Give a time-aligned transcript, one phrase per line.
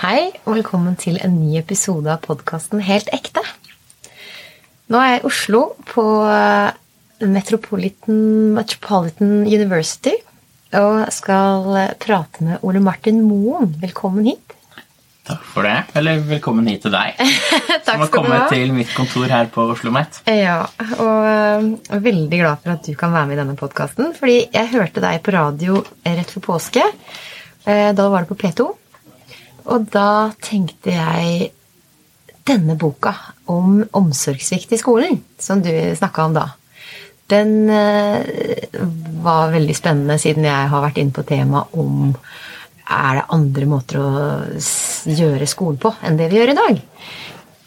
[0.00, 3.42] Hei, og velkommen til en ny episode av podkasten Helt ekte.
[4.88, 6.70] Nå er jeg i Oslo, på eh,
[7.28, 8.22] Metropolitan,
[8.56, 10.14] Metropolitan University,
[10.80, 13.76] og skal eh, prate med Ole Martin Moen.
[13.84, 14.56] Velkommen hit.
[15.28, 15.76] Takk for det.
[16.00, 17.20] Eller velkommen hit til deg.
[17.84, 20.24] Som har kommet til mitt kontor her på Oslo Met.
[20.24, 20.62] Ja,
[20.96, 24.14] og eh, veldig glad for at du kan være med i denne podkasten.
[24.16, 26.88] Fordi jeg hørte deg på radio rett før påske.
[27.68, 28.72] Da var det på P2.
[29.70, 31.50] Og da tenkte jeg
[32.50, 33.12] Denne boka
[33.52, 36.46] om omsorgssvikt i skolen, som du snakka om da,
[37.30, 38.70] den eh,
[39.22, 42.08] var veldig spennende siden jeg har vært inne på temaet om
[42.90, 44.10] er det andre måter å
[45.06, 46.80] gjøre skolen på enn det vi gjør i dag?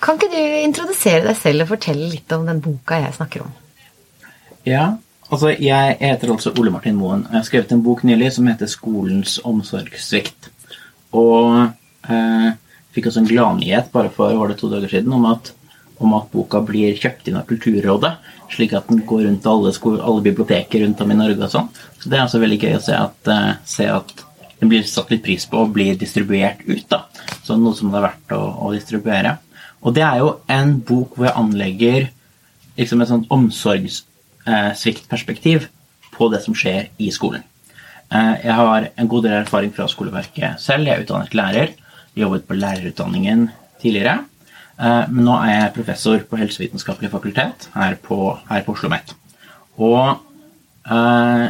[0.03, 3.53] Kan ikke du introdusere deg selv og fortelle litt om den boka jeg snakker om?
[4.67, 4.97] Ja,
[5.29, 7.23] altså jeg heter altså Ole Martin Moen.
[7.29, 10.51] Jeg har skrevet en bok nylig som heter 'Skolens omsorgssvikt'.
[11.13, 11.71] Og
[12.93, 15.43] fikk også en gladnyhet bare for var det to dager siden om at,
[16.03, 18.13] om at boka blir kjøpt inn av Kulturrådet,
[18.53, 19.71] slik at den går rundt alle,
[20.03, 21.69] alle biblioteker rundt om i Norge og sånn.
[21.99, 24.07] Så det er altså veldig gøy å se at, eh, se at
[24.59, 26.85] den blir satt litt pris på og blir distribuert ut.
[26.89, 26.99] da.
[27.43, 29.31] Så noe som det er verdt å, å distribuere.
[29.83, 32.01] Og det er jo en bok hvor jeg anlegger
[32.77, 35.59] liksom et sånt omsorgssviktperspektiv
[36.13, 37.43] på det som skjer i skolen.
[38.11, 40.85] Eh, Jeg har en god del erfaring fra skoleverket selv.
[40.87, 41.67] Jeg er utdannet lærer.
[42.17, 43.47] Jobbet på lærerutdanningen
[43.81, 44.23] tidligere.
[44.79, 49.15] Eh, Men nå er jeg professor på Helsevitenskapelig fakultet her på, her på Oslo Met.
[49.77, 50.17] Og
[50.85, 51.49] eh,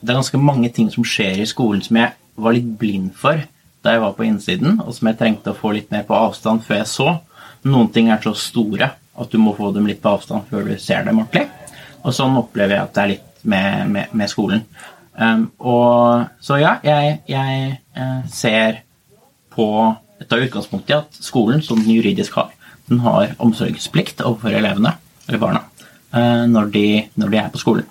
[0.00, 3.40] det er ganske mange ting som skjer i skolen som jeg var litt blind for
[3.82, 6.64] da jeg var på innsiden, og som jeg trengte å få litt mer på avstand
[6.66, 7.12] før jeg så.
[7.66, 10.74] Noen ting er så store at du må få dem litt på avstand før du
[10.82, 11.46] ser dem ordentlig.
[12.02, 14.64] Og sånn opplever jeg at det er litt med, med, med skolen.
[15.16, 17.78] Um, og, så ja, jeg, jeg
[18.34, 18.82] ser
[19.56, 19.68] på
[20.20, 22.52] et av utgangspunktet i at skolen, som den juridisk har,
[22.88, 24.94] den har omsorgsplikt overfor elevene,
[25.26, 25.62] eller barna,
[26.14, 27.88] eh, når, de, når de er på skolen.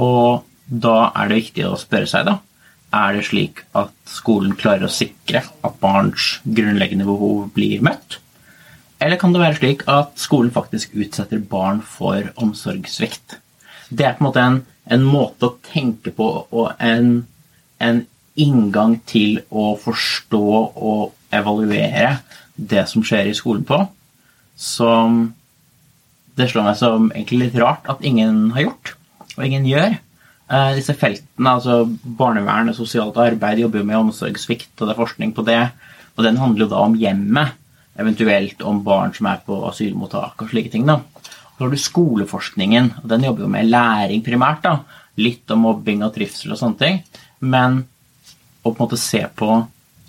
[0.00, 2.38] Og da er det viktig å spørre seg, da.
[2.94, 8.20] Er det slik at skolen klarer å sikre at barns grunnleggende behov blir møtt?
[9.02, 13.40] Eller kan det være slik at skolen faktisk utsetter barn for omsorgssvikt?
[13.90, 14.60] Det er på en måte en,
[14.94, 17.26] en måte å tenke på og en,
[17.82, 18.04] en
[18.40, 22.18] inngang til å forstå og evaluere
[22.54, 23.80] det som skjer i skolen på,
[24.58, 25.26] som
[26.38, 28.94] det slår meg som egentlig litt rart at ingen har gjort,
[29.36, 29.96] og ingen gjør.
[30.44, 31.84] Eh, disse feltene, altså
[32.18, 35.62] barnevern og sosialt arbeid, jobber jo med omsorgssvikt, og det er forskning på det.
[36.14, 37.54] Og den handler jo da om hjemmet,
[37.98, 40.86] eventuelt om barn som er på asylmottak og slike ting.
[40.86, 41.00] da.
[41.54, 44.62] Så har du skoleforskningen, og den jobber jo med læring primært.
[44.62, 44.80] da.
[45.16, 47.02] Litt om mobbing og trivsel og sånne ting.
[47.40, 47.84] Men
[48.64, 49.50] å på en måte se på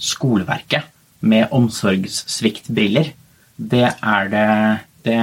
[0.02, 0.88] skoleverket
[1.26, 3.14] med omsorgssviktbriller,
[3.56, 4.50] det er det
[5.06, 5.18] Det,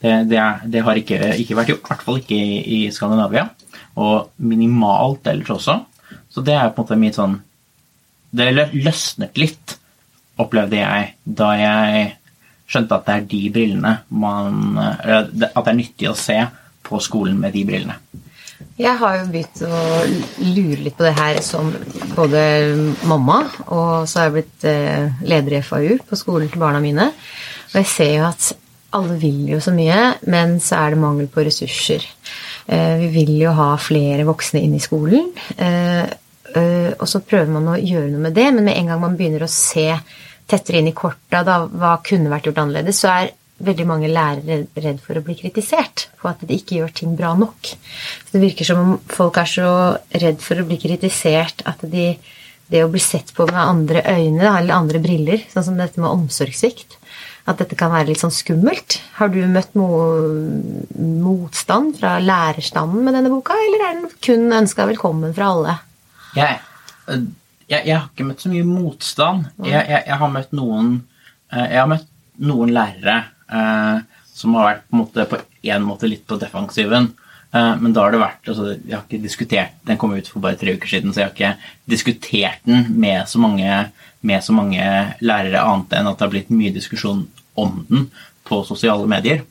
[0.00, 2.78] det, det, er, det har ikke, ikke vært gjort, i hvert fall ikke i, i
[2.88, 3.50] Skandinavia.
[4.00, 5.74] Og minimalt ellers også.
[6.32, 7.34] Så det er på en måte mitt sånn
[8.32, 9.76] Det løsnet litt,
[10.40, 12.06] opplevde jeg, da jeg
[12.64, 16.40] skjønte at det er de brillene man At det er nyttig å se
[16.84, 17.98] på skolen med de brillene.
[18.74, 19.80] Jeg har jo begynt å
[20.42, 21.68] lure litt på det her som
[22.16, 22.40] både
[23.06, 23.36] mamma,
[23.70, 27.06] og så har jeg blitt eh, leder i FAU på skolen til barna mine.
[27.70, 28.48] Og jeg ser jo at
[28.94, 32.02] alle vil jo så mye, men så er det mangel på ressurser.
[32.66, 35.30] Eh, Vi vil jo ha flere voksne inn i skolen.
[35.56, 36.10] eh,
[36.54, 39.42] Og så prøver man å gjøre noe med det, men med en gang man begynner
[39.46, 39.88] å se
[40.46, 43.30] tettere inn i korta da, hva kunne vært gjort annerledes, så er
[43.66, 47.34] veldig mange lærere redd for å bli kritisert på at de ikke gjør ting bra
[47.38, 47.70] nok.
[48.24, 49.68] Så det virker som om folk er så
[50.14, 52.12] redd for å bli kritisert at de,
[52.72, 56.10] det å bli sett på med andre øyne eller andre briller, sånn som dette med
[56.10, 56.98] omsorgssvikt,
[57.44, 58.98] at dette kan være litt sånn skummelt.
[59.18, 60.06] Har du møtt noe
[60.96, 65.76] motstand fra lærerstanden med denne boka, eller er den kun ønska velkommen fra alle?
[66.34, 66.62] Jeg,
[67.68, 69.50] jeg, jeg har ikke møtt så mye motstand.
[69.60, 70.90] Jeg, jeg, jeg har møtt noen
[71.52, 72.10] øh, Jeg har møtt
[72.44, 73.18] noen lærere
[74.34, 75.38] som har vært på en måte, på
[75.70, 77.12] en måte litt på defensiven.
[77.54, 80.40] Eh, Men da har det vært altså, Jeg har ikke diskutert Den kom ut for
[80.42, 81.56] bare tre uker siden, så jeg har ikke
[81.86, 83.90] diskutert den med så mange,
[84.22, 84.82] med så mange
[85.22, 87.26] lærere, annet enn at det har blitt mye diskusjon
[87.56, 88.08] om den
[88.44, 89.44] på sosiale medier.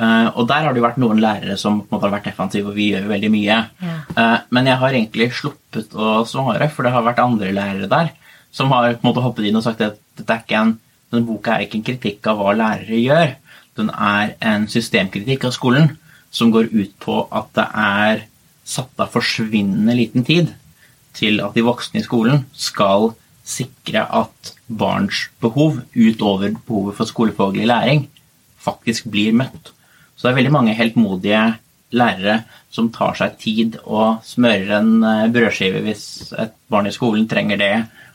[0.00, 2.26] Eh, Og der har det jo vært noen lærere som på en måte har vært
[2.32, 3.58] defensive, og vi gjør jo veldig mye.
[3.86, 3.94] Ja.
[4.16, 8.10] Eh, Men jeg har egentlig sluppet å svare, for det har vært andre lærere der
[8.54, 10.74] som har på en måte hoppet inn og sagt at dette er ikke en,
[11.14, 13.34] denne boka er ikke en kritikk av hva lærere gjør.
[13.78, 15.94] Den er en systemkritikk av skolen
[16.34, 18.24] som går ut på at det er
[18.66, 20.50] satt av forsvinnende liten tid
[21.14, 23.12] til at de voksne i skolen skal
[23.44, 28.06] sikre at barns behov utover behovet for skolefaglig læring
[28.64, 29.70] faktisk blir møtt.
[30.16, 31.44] Så det er veldig mange heltmodige
[31.94, 32.40] lærere
[32.72, 37.60] som tar seg tid og smører en eh, brødskive hvis et barn i skolen trenger
[37.60, 37.74] det,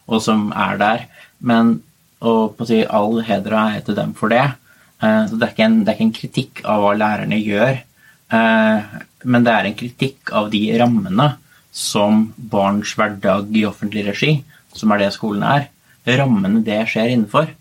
[0.10, 1.06] og som er der.
[1.40, 1.78] Men
[2.20, 4.46] og på å si all heder og ære til dem for det.
[5.00, 7.78] Eh, så det er, en, det er, ikke en, kritikk av hva lærerne gjør,
[8.36, 11.30] eh, men det er en kritikk av de rammene
[11.76, 14.34] som barns hverdag i offentlig regi,
[14.76, 15.70] som er det skolen er,
[16.10, 17.52] rammene det skjer innenfor.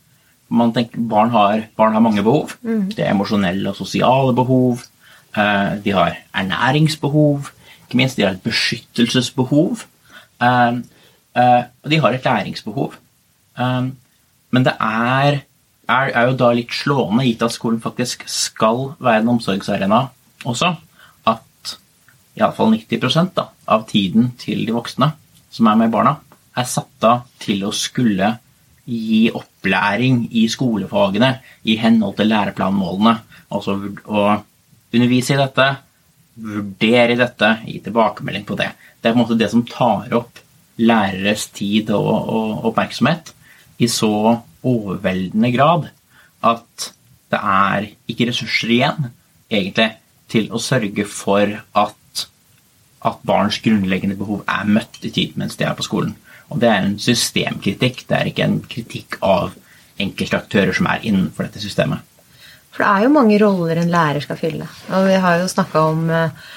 [0.49, 2.55] Man tenker, barn, har, barn har mange behov.
[2.65, 2.87] Mm.
[2.95, 4.87] Det er emosjonelle og sosiale behov.
[5.37, 7.51] Eh, de har ernæringsbehov.
[7.85, 9.85] Ikke minst de har et beskyttelsesbehov.
[10.39, 12.97] Og de har et læringsbehov.
[14.55, 15.43] Men det er,
[15.89, 20.03] er, er, jo da litt slående, gitt at skolen faktisk skal være en omsorgsarena
[20.49, 20.73] også,
[21.29, 21.75] at
[22.39, 25.12] iallfall 90 da, av tiden til de voksne
[25.53, 26.17] som er med barna,
[26.59, 28.37] er satt av til å skulle
[28.89, 31.35] gi opplæring i skolefagene
[31.69, 33.15] i henhold til læreplanmålene.
[33.53, 34.23] Altså å
[34.95, 35.67] undervise i dette,
[36.41, 38.71] vurdere i dette, gi tilbakemelding på det.
[38.97, 40.41] Det er på en måte det som tar opp
[40.79, 43.35] læreres tid og, og oppmerksomhet
[43.79, 44.13] i så
[44.67, 45.89] overveldende grad
[46.45, 46.91] at
[47.29, 49.11] det er ikke ressurser igjen,
[49.51, 49.91] egentlig,
[50.29, 51.53] til å sørge for
[51.83, 52.25] at,
[53.09, 56.15] at barns grunnleggende behov er møtt i tid mens de er på skolen.
[56.49, 59.57] Og det er en systemkritikk, det er ikke en kritikk av
[60.01, 62.05] enkelte aktører som er innenfor dette systemet.
[62.73, 64.69] For det er jo mange roller en lærer skal fylle.
[64.95, 66.49] Og vi har jo snakka om uh,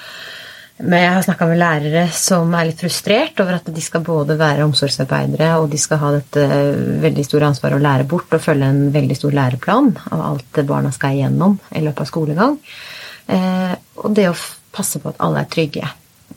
[0.82, 4.34] men jeg har snakka med lærere som er litt frustrert over at de skal både
[4.40, 6.46] være omsorgsarbeidere og de skal ha dette
[7.04, 10.90] veldig store ansvaret å lære bort og følge en veldig stor læreplan av alt barna
[10.94, 12.56] skal igjennom i løpet av skolegang.
[13.30, 14.38] Eh, og det å
[14.74, 15.92] passe på at alle er trygge.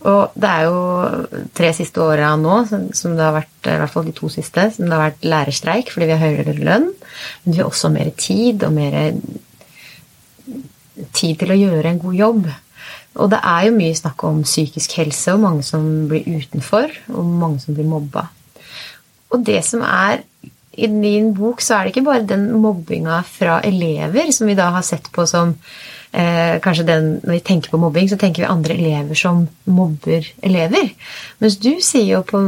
[0.05, 4.05] Og det er jo tre siste åra nå, som det har vært, i hvert fall
[4.05, 6.91] de to siste, som det har vært lærerstreik fordi vi har høyere lønn.
[7.45, 8.99] Men vi har også mer tid og mer
[11.15, 12.45] tid til å gjøre en god jobb.
[13.15, 17.35] Og det er jo mye snakk om psykisk helse, og mange som blir utenfor, og
[17.43, 18.27] mange som blir mobba.
[19.31, 20.23] Og det som er
[20.75, 24.73] I din bok så er det ikke bare den mobbinga fra elever som vi da
[24.75, 25.53] har sett på som
[26.11, 30.27] eh, Kanskje den, når vi tenker på mobbing, så tenker vi andre elever som mobber
[30.43, 30.91] elever.
[31.39, 32.41] Mens du sier jo på,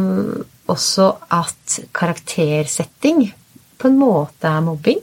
[0.67, 3.29] også at karaktersetting
[3.79, 4.99] på en måte er mobbing.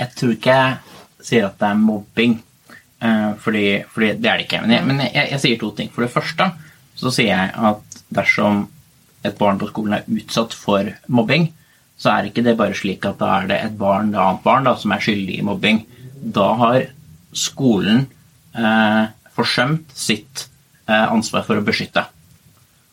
[0.00, 0.76] Jeg tror ikke jeg
[1.30, 2.40] sier at det er mobbing.
[3.02, 4.62] Eh, fordi, fordi, det er det ikke.
[4.64, 5.92] Men, jeg, men jeg, jeg, sier to ting.
[5.92, 6.48] For det første
[6.96, 8.64] så sier jeg at dersom
[9.26, 11.50] et barn på skolen er utsatt for mobbing,
[11.96, 14.68] så er ikke det bare slik at da er det et barn, et annet barn
[14.68, 15.82] da, som er skyldig i mobbing.
[16.36, 16.90] Da har
[17.36, 18.06] skolen
[18.56, 19.04] eh,
[19.36, 20.46] forsømt sitt
[20.88, 22.06] eh, ansvar for å beskytte.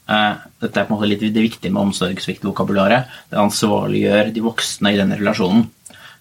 [0.04, 0.34] Eh,
[0.64, 3.12] dette er på en måte litt det viktige med omsorgssviktvokabularet.
[3.32, 5.68] Det ansvarliggjør de voksne i denne relasjonen.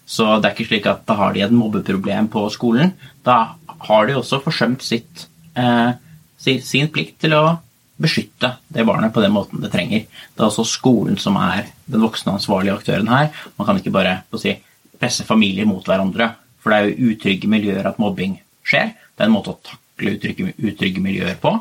[0.05, 2.93] Så det er ikke slik at da har de et mobbeproblem på skolen.
[3.23, 3.55] Da
[3.87, 5.93] har de også forsømt sitt, eh,
[6.37, 7.59] sin plikt til å
[8.03, 10.05] beskytte det barnet på den måten det trenger.
[10.07, 13.31] Det er også skolen som er den voksne ansvarlige aktøren her.
[13.57, 14.55] Man kan ikke bare si,
[14.99, 18.93] presse familier mot hverandre, for det er jo utrygge miljøer at mobbing skjer.
[19.13, 21.53] Det er en måte å takle utrygge, utrygge miljøer på.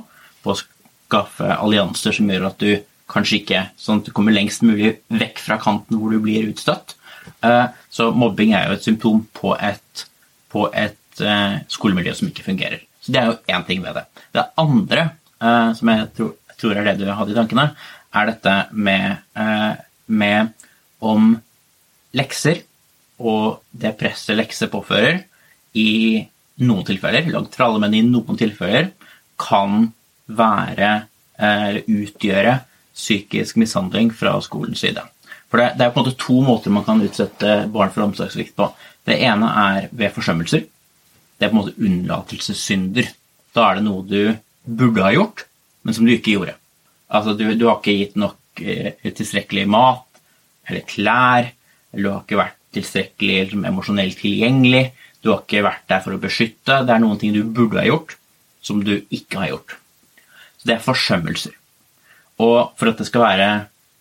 [0.42, 2.72] På å skaffe allianser som gjør at du
[3.12, 6.96] kanskje ikke sånn at du kommer lengst mulig vekk fra kanten hvor du blir utstøtt.
[7.42, 10.06] Eh, så mobbing er jo et symptom på et,
[10.52, 12.80] på et Eh, skolemiljø som ikke fungerer.
[13.00, 14.04] Så Det er jo én ting ved det.
[14.32, 15.10] Det andre,
[15.40, 17.76] eh, som jeg tror, er det du hadde i tankene,
[18.14, 19.16] er dette med,
[20.06, 20.48] med
[21.00, 21.40] om
[22.14, 22.62] lekser
[23.18, 25.24] og det presset lekser påfører,
[25.74, 26.28] i
[26.60, 28.92] noen tilfeller, langt fra alle, men i noen tilfeller,
[29.38, 29.92] kan
[30.26, 31.06] være
[31.38, 32.60] eller utgjøre
[32.94, 35.00] psykisk mishandling fra skolens side.
[35.52, 38.56] For det, det, er på en måte to måter man kan utsette barn for omsorgssvikt
[38.56, 38.70] på.
[39.04, 40.64] Det ene er ved forsømmelser
[41.42, 43.08] det er på en måte unnlatelsessynder.
[43.50, 44.30] Da er det noe du
[44.62, 45.42] burde ha gjort,
[45.82, 46.54] men som du ikke gjorde.
[47.10, 50.20] Altså, du, du har ikke gitt nok eh, tilstrekkelig mat
[50.70, 51.48] eller klær,
[51.90, 54.84] eller du har ikke vært tilstrekkelig liksom, emosjonelt tilgjengelig,
[55.18, 56.78] du har ikke vært der for å beskytte.
[56.86, 58.14] Det er noen ting du burde ha gjort,
[58.62, 59.74] som du ikke har gjort.
[60.62, 61.58] Så det er forsømmelser.
[62.42, 63.50] Og for at det skal være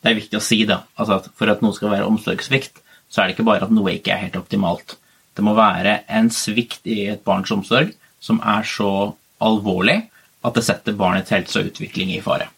[0.02, 2.82] Det er viktig å si, da, altså at for at noe skal være omsorgssvikt,
[3.12, 4.96] så er det ikke bare at noe ikke er helt optimalt.
[5.38, 10.00] Det må være en svikt i et barns omsorg som er så alvorlig
[10.46, 12.50] at det setter barnets helse og utvikling i fare.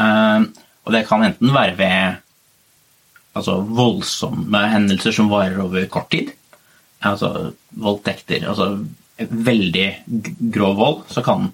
[0.00, 0.48] Eh,
[0.86, 2.20] og det kan enten være ved
[3.36, 6.32] altså, voldsomme hendelser som varer over kort tid,
[7.06, 8.72] altså voldtekter, altså
[9.30, 9.88] veldig
[10.54, 11.50] grov vold, så kan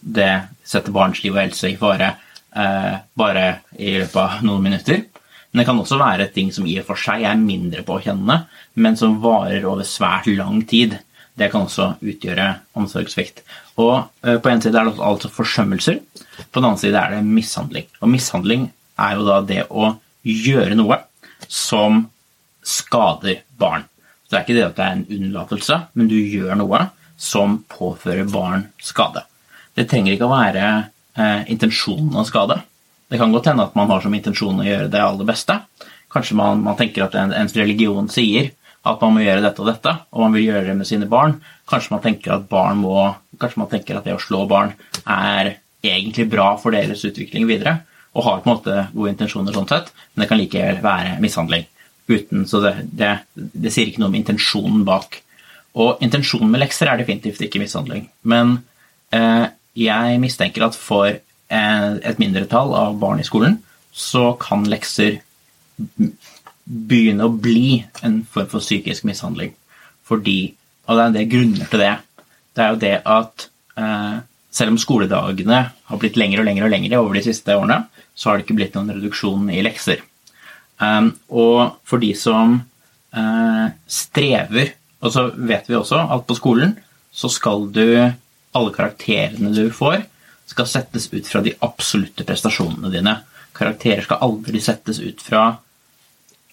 [0.00, 0.32] det
[0.66, 2.14] sette barns liv og helse i fare
[2.50, 3.44] bare
[3.78, 5.04] i løpet av noen minutter.
[5.50, 8.36] Men det kan også være ting som i og for seg er mindre påkjennende,
[8.78, 10.96] men som varer over svært lang tid.
[11.34, 12.46] Det kan også utgjøre
[12.78, 13.42] omsorgssvikt.
[13.80, 16.00] Og eh, På en side er det altså forsømmelser,
[16.50, 17.88] på den annen side er det mishandling.
[18.00, 18.68] Og mishandling
[19.00, 19.94] er jo da det å
[20.26, 21.00] gjøre noe
[21.48, 22.04] som
[22.66, 23.86] skader barn.
[24.26, 26.84] Så det er ikke det at det er en unnlatelse, men du gjør noe
[27.20, 29.24] som påfører barn skade.
[29.74, 30.66] Det trenger ikke å være
[31.16, 32.60] eh, intensjonen å skade.
[33.10, 35.56] Det kan godt hende at man har som intensjon å gjøre det aller beste.
[36.10, 38.52] Kanskje man, man tenker at en, ens religion sier
[38.86, 41.36] at man må gjøre dette og dette, og man vil gjøre det med sine barn.
[41.68, 42.96] Kanskje man tenker at, barn må,
[43.40, 44.72] kanskje man tenker at det å slå barn
[45.04, 47.80] er egentlig bra for deres utvikling videre,
[48.16, 51.68] og har på en måte gode intensjoner sånn sett, men det kan likevel være mishandling.
[52.10, 55.20] Uten, så det, det, det sier ikke noe om intensjonen bak.
[55.78, 58.08] Og intensjonen med lekser er definitivt ikke mishandling.
[58.26, 58.56] Men
[59.14, 59.46] eh,
[59.78, 61.18] jeg mistenker at for
[61.50, 63.56] et mindretall av barn i skolen
[63.90, 65.18] så kan lekser
[66.70, 69.54] begynne å bli en form for psykisk mishandling.
[70.06, 70.54] Fordi
[70.86, 71.92] Og det er en del grunner til det.
[72.56, 73.44] Det er jo det at
[73.78, 74.16] eh,
[74.50, 77.84] selv om skoledagene har blitt lengre og lengre og lengre over de siste årene,
[78.14, 80.02] så har det ikke blitt noen reduksjon i lekser.
[80.82, 84.72] Um, og for de som uh, strever
[85.04, 86.72] Og så vet vi også at på skolen
[87.12, 87.84] så skal du
[88.58, 90.02] Alle karakterene du får,
[90.50, 93.14] skal settes ut fra de absolutte prestasjonene dine.
[93.56, 95.44] Karakterer skal aldri settes ut fra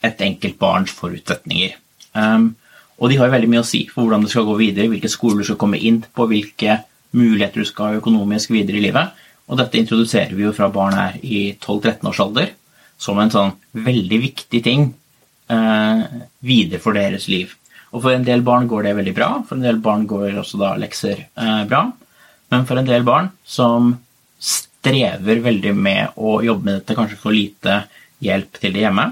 [0.05, 1.73] et enkelt barns forutsetninger.
[2.13, 2.51] Um,
[2.97, 5.41] og de har veldig mye å si for hvordan det skal gå videre, hvilke skoler
[5.41, 6.79] du skal komme inn på, hvilke
[7.17, 9.25] muligheter du skal ha økonomisk videre i livet.
[9.47, 12.53] Og dette introduserer vi jo fra barn er i 12-13 års alder
[12.97, 14.89] som en sånn veldig viktig ting
[15.53, 16.01] eh,
[16.45, 17.53] videre for deres liv.
[17.95, 20.59] Og for en del barn går det veldig bra, for en del barn går også
[20.59, 21.85] da lekser eh, bra.
[22.51, 23.93] Men for en del barn som
[24.39, 27.77] strever veldig med å jobbe med dette, kanskje får lite
[28.23, 29.07] hjelp til det hjemme,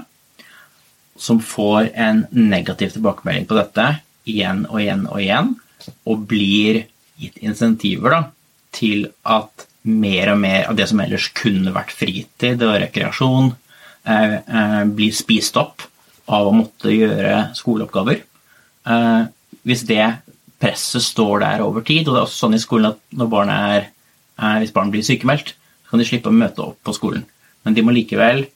[1.16, 3.86] som får en negativ tilbakemelding på dette
[4.28, 5.54] igjen og igjen og igjen,
[6.04, 6.82] og blir
[7.20, 8.22] gitt insentiver da,
[8.76, 13.52] til at mer og mer av det som ellers kunne vært fritid og rekreasjon,
[14.04, 15.86] eh, eh, blir spist opp
[16.26, 18.24] av å måtte gjøre skoleoppgaver.
[18.86, 19.22] Eh,
[19.66, 20.04] hvis det
[20.62, 23.52] presset står der over tid, og det er også sånn i skolen at når barn
[23.52, 23.88] er,
[24.62, 27.26] hvis barn blir sykemeldt, så kan de slippe å møte opp på skolen.
[27.64, 28.46] Men de må likevel,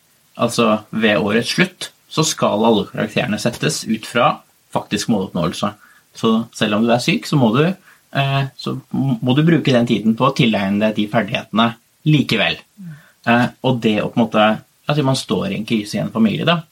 [0.41, 4.33] altså ved årets slutt, så skal alle karakterene settes ut fra
[4.75, 5.73] faktisk måloppnåelse.
[6.17, 9.87] Så selv om du er syk, så må du, eh, så må du bruke den
[9.87, 11.69] tiden på å tilegne deg de ferdighetene
[12.11, 12.59] likevel.
[13.27, 14.51] Eh, og det å på en måte
[14.91, 16.65] Altså man står i en krise i en familie, da,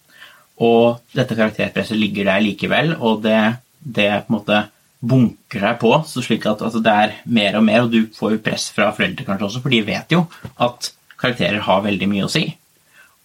[0.59, 3.39] og dette karakterpresset ligger der likevel, og det,
[3.79, 4.63] det på en måte
[4.99, 8.35] bunker seg på, så slik at altså, det er mer og mer, og du får
[8.35, 10.25] jo press fra foreldre kanskje også, for de vet jo
[10.65, 12.49] at karakterer har veldig mye å si.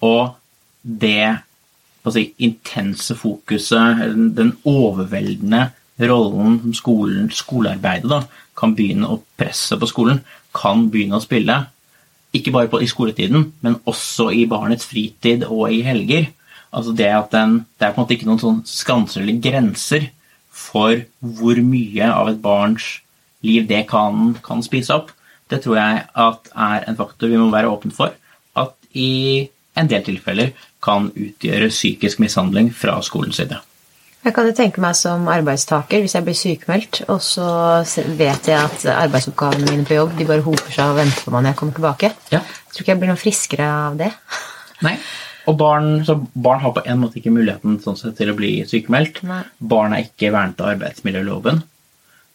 [0.06, 0.36] Og
[0.84, 1.34] det
[2.12, 4.04] si, intense fokuset,
[4.38, 5.70] den overveldende
[6.04, 8.24] rollen som skolen, skolearbeidet da,
[8.58, 10.22] kan begynne å presse på skolen,
[10.54, 11.58] kan begynne å spille.
[12.34, 16.30] Ikke bare på, i skoletiden, men også i barnets fritid og i helger.
[16.74, 20.10] Altså det, at den, det er på en måte ikke noen sånn skanser eller grenser
[20.54, 22.88] for hvor mye av et barns
[23.46, 25.12] liv det kan, kan spise opp.
[25.52, 28.16] Det tror jeg at er en faktor vi må være åpne for.
[28.58, 30.54] At i en del tilfeller
[30.84, 33.60] kan utgjøre psykisk mishandling fra skolens side.
[34.24, 37.48] Jeg kan jo tenke meg som arbeidstaker, hvis jeg blir sykemeldt, og så
[38.16, 41.44] vet jeg at arbeidsoppgavene mine på jobb de bare hoper seg og venter på meg
[41.44, 42.12] når jeg kommer tilbake.
[42.32, 42.40] Ja.
[42.40, 44.10] Jeg tror ikke jeg blir noe friskere av det.
[44.88, 44.96] Nei,
[45.50, 45.90] og barn,
[46.34, 49.24] barn, har på en måte ikke muligheten sånn sett, til å bli sykemeldt.
[49.28, 49.42] Nei.
[49.60, 51.64] Barn er ikke vernet av arbeidsmiljøloven,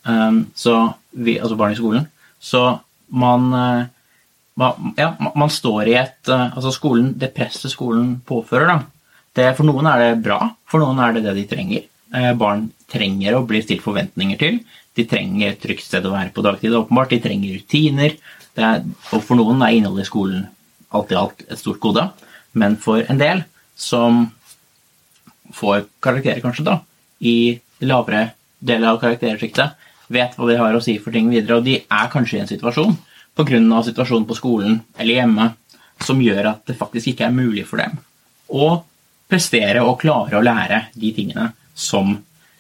[0.08, 0.74] um, så
[1.12, 2.08] vi, altså barn i skolen.
[2.38, 2.64] Så
[3.08, 3.86] man uh,
[4.98, 8.78] ja, man står i et eh, Altså skolen, det presset skolen påfører, da.
[9.38, 11.84] Det, for noen er det bra, for noen er det det de trenger.
[12.10, 14.58] Eh, barn trenger å bli stilt forventninger til.
[14.98, 17.12] De trenger et trygt sted å være på dagtid, åpenbart.
[17.14, 18.16] De trenger rutiner.
[18.58, 18.82] Er,
[19.14, 20.46] og for noen er innholdet i skolen
[20.96, 22.08] alt i alt et stort gode.
[22.52, 23.44] Men for en del
[23.78, 24.26] som
[25.54, 26.78] får karakterer, kanskje, da,
[27.20, 29.76] i lavere deler av karaktersjiktet,
[30.08, 32.50] vet hva de har å si for ting videre, og de er kanskje i en
[32.50, 32.96] situasjon
[33.38, 33.82] pga.
[33.84, 35.52] situasjonen på skolen eller hjemme
[36.02, 37.98] som gjør at det faktisk ikke er mulig for dem
[38.48, 38.82] å
[39.28, 42.16] prestere og klare å lære de tingene som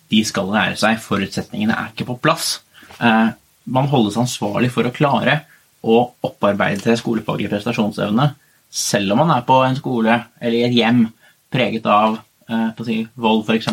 [0.08, 1.00] de skal lære seg.
[1.00, 2.60] Forutsetningene er ikke på plass.
[3.00, 3.30] Eh,
[3.64, 5.40] man holdes ansvarlig for å klare
[5.82, 8.28] å opparbeide seg skolefaglig prestasjonsevne
[8.70, 11.06] selv om man er på en skole eller i et hjem
[11.52, 13.70] preget av eh, si, vold, f.eks.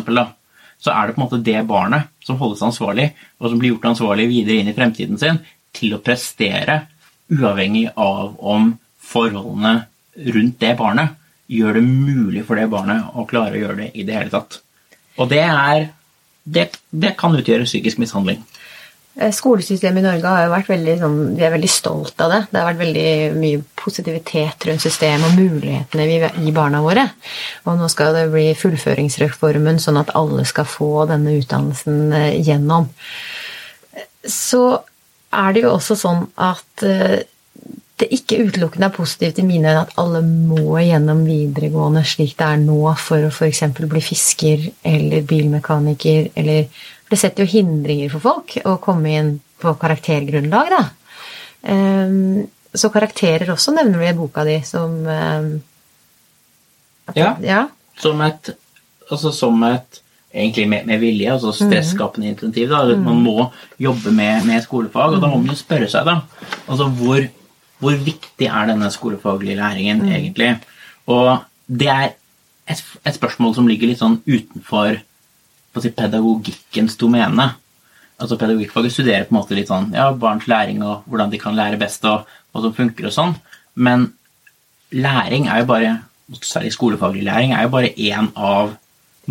[0.78, 3.10] Så er det på en måte det barnet som holdes ansvarlig,
[3.40, 5.40] og som blir gjort ansvarlig videre inn i fremtiden sin,
[5.76, 6.82] til å prestere
[7.32, 8.72] uavhengig av om
[9.02, 9.78] forholdene
[10.34, 11.16] rundt det barnet
[11.52, 14.60] gjør det mulig for det barnet å klare å gjøre det i det hele tatt.
[15.20, 15.92] Og det er
[16.46, 18.38] Det, det kan utgjøre psykisk mishandling.
[19.18, 22.40] Eh, skolesystemet i Norge har jo vært veldig, sånn, vi er veldig stolt av det.
[22.50, 27.06] Det har vært veldig mye positivitet rundt systemet og mulighetene vi gir barna våre.
[27.64, 32.90] Og nå skal det bli fullføringsreformen, sånn at alle skal få denne utdannelsen eh, gjennom.
[34.26, 34.62] Så
[35.36, 37.24] er det jo også sånn at eh,
[37.96, 42.50] det ikke utelukkende er positivt i mine øyne at alle må gjennom videregående slik det
[42.50, 43.62] er nå for å f.eks.
[43.78, 46.68] bli fisker eller bilmekaniker eller
[47.10, 49.32] det setter jo hindringer for folk å komme inn
[49.62, 50.82] på karaktergrunnlag, da.
[51.66, 52.46] Um,
[52.76, 55.46] så karakterer også nevner du i boka di som um,
[57.16, 57.62] ja, ja.
[57.98, 58.52] Som et
[59.06, 60.00] Altså som et
[60.34, 62.66] egentlig med, med vilje, altså stresskapende intensiv.
[62.72, 62.96] Da.
[62.98, 63.44] Man må
[63.78, 66.16] jobbe med, med skolefag, og da må man jo spørre seg, da.
[66.66, 67.22] Altså hvor
[67.82, 70.12] hvor viktig er denne skolefaglige læringen mm.
[70.12, 70.56] egentlig?
[71.06, 72.08] Og det er
[72.68, 75.00] et, et, spørsmål som ligger litt sånn utenfor
[75.84, 77.50] si, pedagogikkens domene.
[78.16, 81.56] Altså Pedagogikkfaget studerer på en måte litt sånn ja, barns læring og hvordan de kan
[81.56, 83.34] lære best, og hva som funker og sånn.
[83.76, 84.08] Men
[84.96, 85.92] læring er jo bare,
[86.40, 88.72] særlig skolefaglig læring, er jo bare én av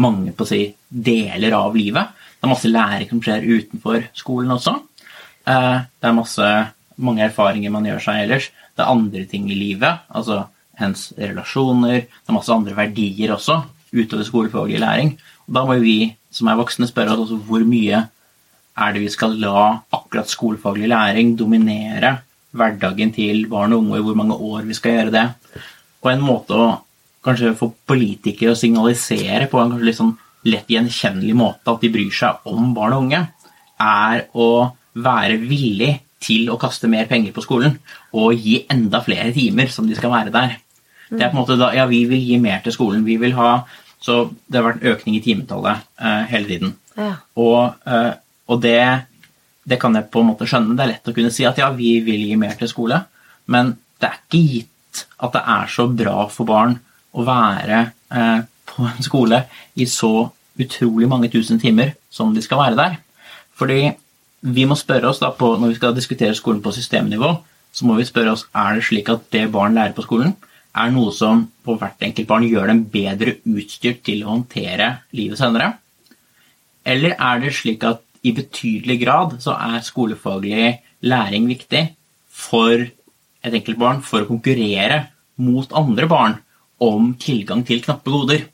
[0.01, 2.13] mange på å si, deler av livet.
[2.35, 4.75] Det er masse læring som skjer utenfor skolen også.
[5.49, 6.49] Eh, det er masse
[6.95, 8.51] mange erfaringer man gjør seg ellers.
[8.75, 10.43] Det er andre ting i livet, altså
[10.77, 12.05] hens relasjoner.
[12.05, 13.63] Det er masse andre verdier også
[13.95, 15.15] utover skolefaglig læring.
[15.47, 18.03] Og da må vi som er voksne spørre oss hvor mye
[18.75, 22.17] er det vi skal la akkurat skolefaglig læring dominere
[22.55, 25.25] hverdagen til barn og unge, hvor mange år vi skal gjøre det.
[26.03, 26.67] På en måte å
[27.25, 31.91] kanskje få politikere å signalisere på en kanskje litt sånn lett gjenkjennelig måte at de
[31.93, 33.21] bryr seg om barn og unge,
[33.81, 34.49] er å
[34.95, 37.79] være villig til å kaste mer penger på skolen
[38.15, 40.55] og gi enda flere timer som de skal være der.
[41.09, 43.03] Det er på en måte da, Ja, vi vil gi mer til skolen.
[43.05, 43.65] Vi vil ha
[44.05, 46.75] Så det har vært en økning i timetallet eh, hele tiden.
[46.93, 47.15] Ja.
[47.41, 48.13] Og, eh,
[48.51, 48.77] og det,
[49.65, 50.77] det, kan jeg på en måte skjønne.
[50.77, 53.01] Det er lett å kunne si at ja, vi vil gi mer til skole,
[53.49, 56.77] men det er ikke gitt at det er så bra for barn
[57.15, 57.81] å være
[58.13, 59.41] eh, på en skole
[59.79, 60.13] i så
[60.61, 62.97] utrolig mange tusen timer som de skal være der.
[63.57, 63.81] Fordi
[64.45, 67.31] vi må spørre oss da på, Når vi skal diskutere skolen på systemnivå,
[67.73, 70.35] så må vi spørre oss er det slik at det barn lærer på skolen,
[70.75, 75.39] er noe som på hvert enkelt barn gjør dem bedre utstyrt til å håndtere livet
[75.39, 75.71] senere?
[76.85, 80.73] Eller er det slik at i betydelig grad så er skolefaglig
[81.05, 81.83] læring viktig
[82.29, 85.05] for et enkelt barn for å konkurrere
[85.41, 86.37] mot andre barn
[86.83, 88.45] om tilgang til knappe goder?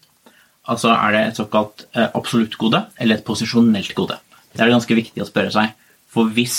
[0.71, 4.19] Altså er det et såkalt eh, absolutt gode eller et posisjonelt gode?
[4.51, 5.73] Det er det ganske viktig å spørre seg.
[6.11, 6.57] For hvis,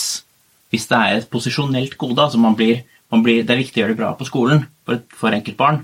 [0.72, 3.84] hvis det er et posisjonelt gode, altså man blir, man blir, det er viktig å
[3.84, 5.82] gjøre det bra på skolen for, enkeltbarn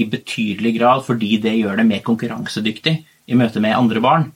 [0.00, 2.94] i betydelig grad fordi det gjør det mer konkurransedyktig
[3.30, 4.26] i møte med andre barn,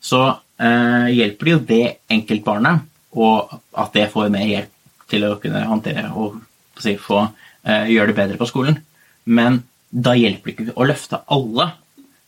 [0.00, 0.22] så
[0.60, 2.84] eh, hjelper det jo det enkeltbarnet,
[3.16, 6.36] og at det får mer hjelp til å kunne håndtere og
[6.82, 7.22] si, få,
[7.64, 8.76] eh, gjøre det bedre på skolen.
[9.24, 11.70] Men da hjelper det ikke å løfte alle.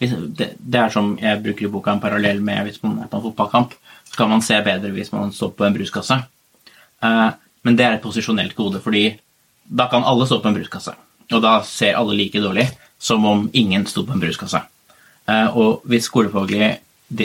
[0.00, 3.18] Det, det er som jeg bruker i boka en parallell med hvis man er på
[3.18, 3.76] en fotballkamp
[4.10, 6.16] så kan man se bedre hvis man står på en bruskasse.
[7.02, 7.28] Eh,
[7.62, 9.04] men det er et posisjonelt gode, fordi
[9.70, 10.94] da kan alle stå på en bruskasse.
[11.30, 12.66] Og da ser alle like dårlig
[12.98, 14.60] som om ingen sto på en bruskasse.
[15.30, 16.72] Eh, og hvis skolefaglige,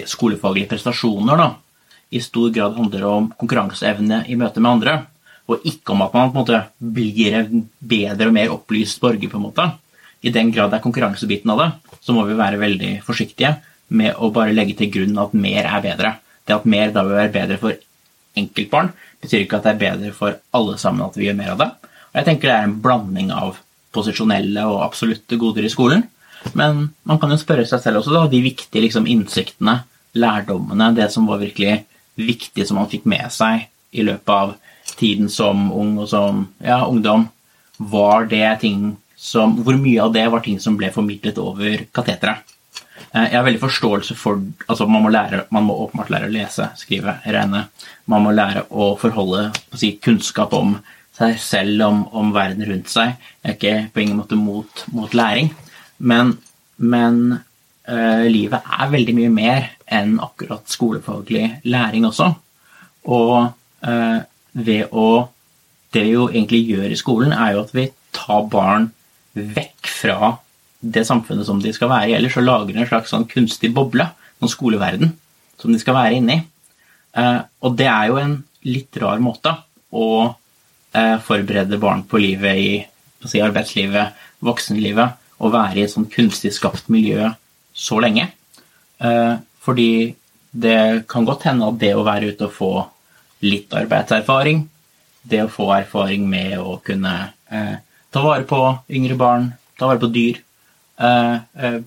[0.08, 1.50] skolefaglige prestasjoner da,
[2.14, 4.98] i stor grad handler om konkurranseevne i møte med andre,
[5.50, 9.30] og ikke om at man på en måte blir en bedre og mer opplyst borger,
[9.30, 9.66] på en måte,
[10.26, 13.56] i den grad det er konkurransebiten av det, så må vi være veldig forsiktige
[13.94, 16.16] med å bare legge til grunn at mer er bedre.
[16.46, 17.76] Det at mer da vil være bedre for
[18.38, 21.62] enkeltbarn, betyr ikke at det er bedre for alle sammen at vi gjør mer av
[21.62, 21.70] det.
[22.16, 23.58] Jeg tenker det er en blanding av
[23.96, 26.06] posisjonelle og absolutte goder i skolen.
[26.56, 29.82] Men man kan jo spørre seg selv også, da, de viktige liksom, innsiktene,
[30.16, 31.82] lærdommene, det som var virkelig
[32.16, 34.54] viktig som man fikk med seg i løpet av
[34.96, 37.28] tiden som ung og som ja, ungdom,
[37.78, 38.94] var det ting
[39.26, 42.44] som Hvor mye av det var ting som ble formidlet over kateteret?
[43.16, 46.34] Eh, jeg har veldig forståelse for altså Man må, lære, man må åpenbart lære å
[46.34, 47.66] lese, skrive, regne.
[48.12, 50.76] Man må lære å forholde si, kunnskap om
[51.16, 53.16] seg selv, om, om, verden rundt seg.
[53.42, 55.52] Jeg er ikke på ingen måte mot, mot læring.
[55.98, 56.36] Men,
[56.78, 57.22] men
[57.88, 62.32] uh, livet er veldig mye mer enn akkurat skolefaglig læring også.
[63.12, 63.38] Og
[63.88, 64.20] uh,
[64.56, 65.08] ved å
[65.96, 68.90] Det vi jo egentlig gjør i skolen, er jo at vi tar barn
[69.32, 70.34] vekk fra
[70.84, 73.72] det samfunnet som de skal være i ellers, så lager de en slags sånn kunstig
[73.72, 74.04] boble,
[74.44, 75.14] noen skoleverden,
[75.62, 76.42] som de skal være inni.
[77.16, 78.36] Uh, og det er jo en
[78.68, 79.54] litt rar måte
[79.96, 80.34] å eh,
[81.26, 82.70] forberede barn på livet i
[83.26, 87.32] si, arbeidslivet, voksenlivet, og være i et sånn kunstig skapt miljø
[87.76, 88.30] så lenge.
[89.04, 89.34] Eh,
[89.66, 90.16] fordi
[90.56, 92.72] det kan godt hende at det å være ute og få
[93.46, 94.64] litt arbeidserfaring,
[95.26, 97.16] det å få erfaring med å kunne
[97.52, 97.76] eh,
[98.14, 98.62] ta vare på
[98.96, 100.40] yngre barn, ta vare på dyr,
[101.02, 101.82] eh, eh,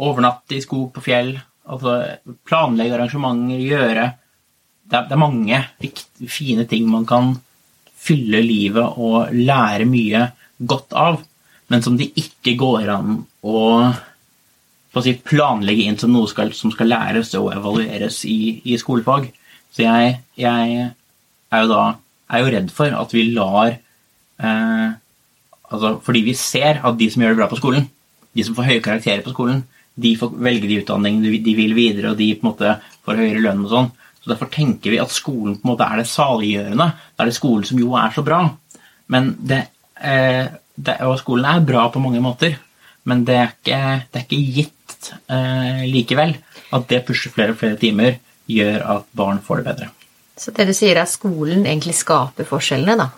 [0.00, 1.36] overnatte i skog på fjell,
[1.70, 2.00] altså
[2.48, 4.08] planlegge arrangementer, gjøre
[4.90, 5.58] det er, det er mange
[6.26, 7.36] fine ting man kan
[8.00, 10.24] fylle livet og lære mye
[10.60, 11.20] godt av,
[11.70, 13.60] men som det ikke går an å,
[14.92, 19.28] å si, planlegge inn som noe skal, som skal læres og evalueres i, i skolefag.
[19.70, 20.88] Så jeg, jeg,
[21.50, 21.84] er jo da
[22.30, 24.88] er jo redd for at vi lar eh,
[25.70, 27.86] altså Fordi vi ser at de som gjør det bra på skolen,
[28.34, 29.62] de som får høye karakterer på skolen,
[30.00, 32.74] de får velge de utdanningene de vil videre, og de på en måte
[33.06, 33.90] får høyere lønn og sånn.
[34.20, 36.88] Så Derfor tenker vi at skolen på en måte er det saliggjørende.
[37.14, 38.40] Det er det skolen som jo er så bra.
[39.10, 39.62] Men det,
[40.00, 42.58] eh, det, og skolen er bra på mange måter,
[43.08, 43.80] men det er ikke,
[44.12, 46.36] det er ikke gitt eh, likevel
[46.70, 49.88] at det pusher flere og flere timer gjør at barn får det bedre.
[50.40, 53.10] Så det du sier er at skolen egentlig skaper forskjellene, da?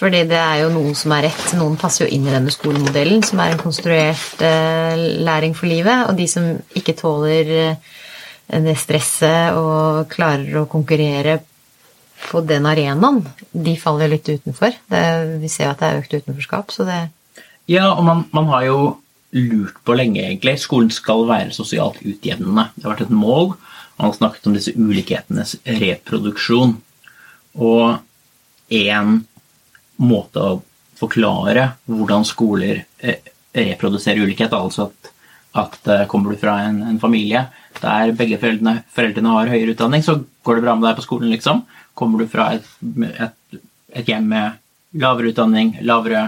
[0.00, 1.48] Fordi det er jo noen som er rett.
[1.58, 6.06] Noen passer jo inn i denne skolemodellen, som er en konstruert eh, læring for livet.
[6.08, 6.46] Og de som
[6.78, 7.90] ikke tåler eh,
[8.50, 11.38] det stresset og klarer å konkurrere
[12.20, 14.74] på den arenaen, de faller litt utenfor.
[14.90, 15.02] Det,
[15.40, 17.00] vi ser at det er økt utenforskap, så det
[17.70, 18.78] Ja, og man, man, har jo
[19.36, 20.58] lurt på lenge, egentlig.
[20.58, 22.66] Skolen skal være sosialt utjevnende.
[22.74, 23.54] Det har vært et mål.
[23.96, 26.74] Man har snakket om disse ulikhetenes reproduksjon.
[27.54, 28.00] Og
[28.74, 29.20] én
[30.02, 30.58] måte å
[30.98, 33.22] forklare hvordan skoler eh,
[33.54, 35.12] reproduserer ulikhet, altså at,
[35.62, 37.46] at eh, kommer du fra en, en familie
[37.78, 41.30] der begge foreldrene, foreldrene, har høyere utdanning, så går det bra med deg på skolen,
[41.32, 41.62] liksom.
[41.98, 42.66] Kommer du fra et,
[43.06, 43.60] et,
[44.00, 44.58] et hjem med
[45.00, 46.24] lavere utdanning, lavere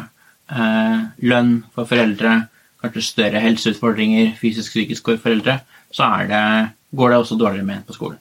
[0.53, 2.37] eh, lønn for foreldre,
[2.83, 5.61] kanskje større helseutfordringer, fysisk-psykisk for foreldre,
[5.93, 6.43] så det,
[6.97, 8.19] går det også dårligere med på skolen.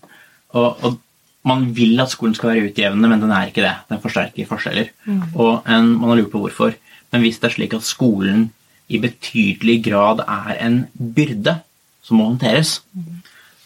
[0.57, 0.99] Og, og,
[1.41, 3.73] man vil at skolen skal være utjevnende, men den er ikke det.
[3.89, 4.91] Den forsterker forskjeller.
[5.07, 5.21] Mm.
[5.41, 6.75] Og en, man har lurt på hvorfor.
[7.09, 8.51] Men hvis det er slik at skolen
[8.93, 11.55] i betydelig grad er en byrde
[12.05, 12.79] som må håndteres,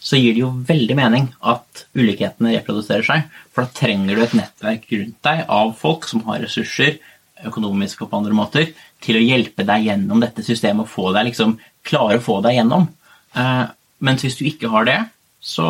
[0.06, 3.30] så gir det jo veldig mening at ulikhetene reproduserer seg.
[3.54, 7.00] For da trenger du et nettverk rundt deg av folk som har ressurser,
[7.46, 8.70] økonomisk og på andre måter,
[9.04, 12.60] til å hjelpe deg gjennom dette systemet og få deg liksom, klare å få deg
[12.60, 12.88] gjennom.
[13.36, 13.66] Eh,
[14.06, 15.00] mens hvis du ikke har det,
[15.42, 15.70] så,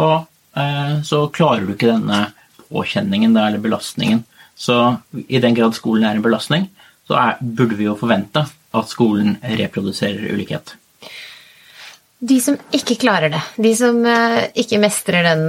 [0.55, 2.25] eh, så klarer du ikke denne
[2.67, 4.23] påkjenningen eller belastningen.
[4.55, 4.97] Så
[5.27, 6.69] i den grad skolen er en belastning,
[7.07, 10.75] så er, burde vi jo forvente at skolen reproduserer ulikhet.
[12.25, 15.41] De som ikke klarer det, de som eh, ikke mestrer den,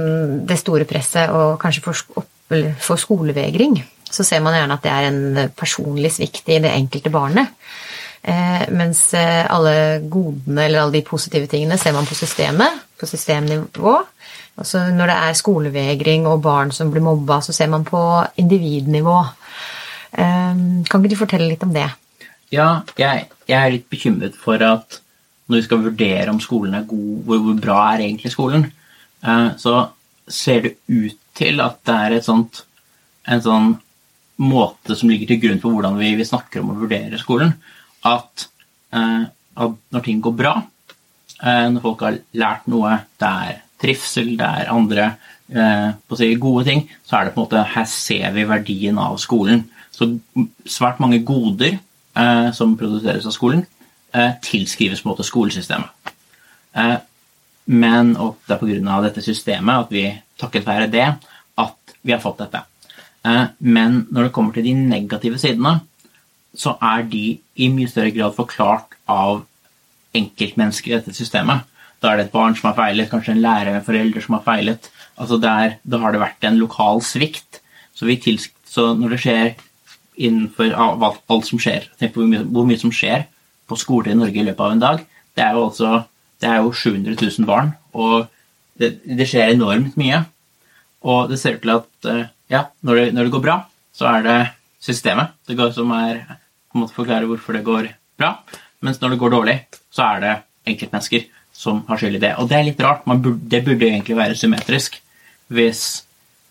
[0.47, 2.01] det store presset og kanskje får,
[2.83, 7.11] får, skolevegring, så ser man gjerne at det er en personlig svikt i det enkelte
[7.13, 7.55] barnet.
[8.27, 13.07] Eh, mens eh, alle godene eller alle de positive tingene ser man på systemet, på
[13.07, 13.95] systemnivå.
[14.57, 18.01] Altså når det er skolevegring og barn som blir mobba, så ser man på
[18.41, 19.17] individnivå.
[20.11, 20.53] Eh,
[20.89, 21.87] kan ikke du fortelle litt om det?
[22.53, 25.01] Ja, jeg, jeg er litt bekymret for at
[25.47, 28.67] når vi skal vurdere om skolen er god, hvor, hvor bra er egentlig skolen,
[29.23, 29.75] eh, så
[30.27, 32.63] ser det ut til at det er sånt,
[33.27, 33.69] en sånn
[34.43, 37.55] måte som ligger til grunn for hvordan vi, vi snakker om å vurdere skolen,
[38.07, 38.49] at,
[38.95, 39.23] eh,
[39.63, 40.57] at, når ting går bra,
[41.39, 45.11] eh, når folk har lært noe, det er trivsel, det er andre
[45.47, 49.61] si, gode ting, så er det på en måte her ser vi verdien av skolen.
[49.95, 50.09] Så
[50.67, 51.77] svært mange goder
[52.57, 53.61] som produseres av skolen,
[54.43, 56.13] tilskrives på en måte skolesystemet.
[56.77, 56.97] Eh,
[57.67, 59.01] men det er pga.
[59.03, 60.05] dette systemet at vi
[60.39, 61.07] takket være det
[61.57, 62.63] at vi har fått dette.
[63.25, 65.79] Eh, men når det kommer til de negative sidene,
[66.55, 69.43] så er de i mye større grad forklart av
[70.15, 71.65] enkeltmennesker i dette systemet.
[72.01, 74.45] Da er det et barn som har feilet, kanskje en lærer eller forelder som har
[74.45, 74.89] feilet.
[75.17, 77.59] Altså der, da har det vært en lokal svikt.
[77.97, 78.07] Så,
[78.69, 79.55] så når det skjer
[80.17, 83.25] innenfor alt som skjer Tenk på hvor mye, hvor mye som skjer
[83.67, 85.03] på skoler i Norge i løpet av en dag.
[85.37, 85.91] Det er jo, også,
[86.41, 88.27] det er jo 700 000 barn, og
[88.79, 90.23] det, det, skjer enormt mye.
[91.07, 93.57] Og det ser ut til at eh, ja, når det, når det går bra,
[93.95, 94.37] så er det
[94.83, 98.35] systemet det går, som er på en måte forklarer hvorfor det går bra.
[98.85, 99.57] Mens når det går dårlig,
[99.93, 100.35] så er det
[100.67, 101.27] enkeltmennesker
[101.57, 102.35] som har skyld i det.
[102.37, 103.05] Og det er litt rart.
[103.07, 104.99] Burde, det burde egentlig være symmetrisk
[105.47, 106.03] hvis,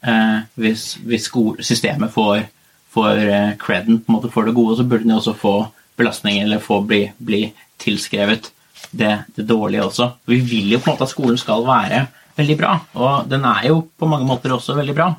[0.03, 2.47] eh, hvis, hvis systemet får,
[2.95, 5.57] får eh, creden på en måte for det gode, så burde den også få
[5.97, 7.43] belastning eller få bli, bli
[7.83, 8.51] tilskrevet
[8.91, 10.11] det, det, dårlige også.
[10.31, 12.07] Vi vil jo på en måte at skolen skal være
[12.37, 15.11] veldig bra, og den er jo på mange måter også veldig bra.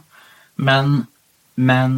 [0.57, 0.99] Men,
[1.55, 1.95] men,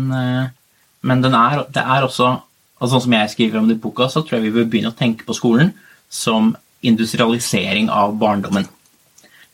[1.01, 2.37] men den er, det er også
[2.79, 4.93] og sånn som jeg skriver om det i boka, så tror jeg vi bør begynne
[4.93, 5.73] å tenke på skolen
[6.09, 6.53] som
[6.85, 8.67] industrialisering av barndommen.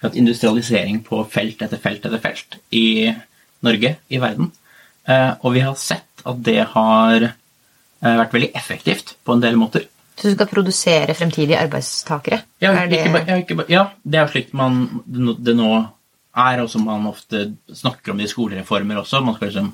[0.06, 3.10] At industrialisering på felt etter felt etter felt i
[3.66, 4.52] Norge, i verden.
[5.10, 7.34] Eh, og vi har sett at det har eh,
[8.02, 9.88] vært veldig effektivt på en del måter.
[10.16, 12.40] Så du skal produsere fremtidige arbeidstakere?
[12.64, 13.02] Ja, det...
[13.04, 15.72] Ja, ikke, ja det er jo slik man, det nå
[16.36, 19.22] er, og som man ofte snakker om i skolereformer også.
[19.24, 19.74] Man skal liksom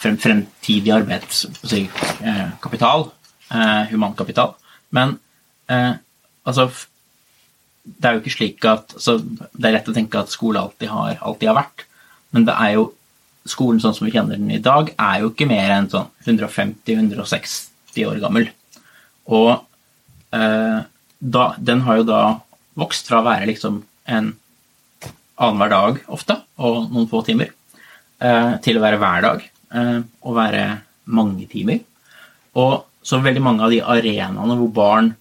[0.00, 3.06] frem, fremtidig arbeidskapital,
[3.50, 4.56] eh, humankapital.
[4.90, 5.18] Men
[5.68, 5.94] eh,
[6.44, 6.70] altså
[7.84, 9.18] Det er jo ikke slik at altså,
[9.52, 11.84] Det er lett å tenke at skole alltid har, alltid har vært,
[12.32, 12.86] men det er jo
[13.48, 18.08] skolen sånn som vi kjenner den i dag, er jo ikke mer enn sånn 150-160
[18.08, 18.48] år gammel.
[19.32, 19.50] Og
[20.34, 20.78] eh,
[21.18, 22.22] da, den har jo da
[22.80, 24.32] vokst fra å være liksom en
[25.34, 27.52] annenhver dag ofte, og noen få timer,
[28.22, 30.64] eh, til å være hver dag eh, og være
[31.14, 31.82] mange timer.
[32.60, 35.12] Og så veldig mange av de arenaene hvor barn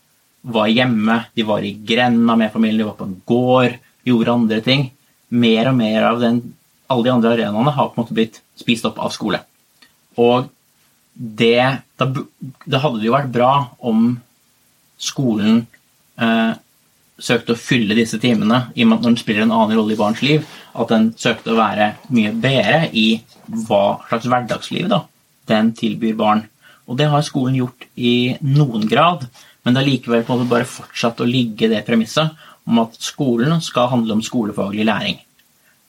[0.54, 4.60] var hjemme, de var i grenda med familien, de var på en gård, gjorde andre
[4.64, 4.90] ting
[5.34, 6.42] Mer og mer av den,
[6.92, 9.42] alle de andre arenaene har på en måte blitt spist opp av skole.
[10.20, 10.50] Og
[11.14, 12.08] det Da,
[12.66, 14.18] da hadde det jo vært bra om
[15.00, 15.60] skolen
[16.20, 16.54] eh,
[17.22, 19.94] søkte å fylle disse timene, i og med at når den spiller en annen rolle
[19.96, 23.22] i barns liv, at den søkte å være mye bedre i
[23.68, 25.04] hva slags hverdagsliv da,
[25.48, 26.44] den tilbyr barn.
[26.90, 29.28] Og det har skolen gjort i noen grad,
[29.64, 32.34] men det har likevel på en måte bare fortsatt å ligge det premisset
[32.68, 35.22] om at skolen skal handle om skolefaglig læring.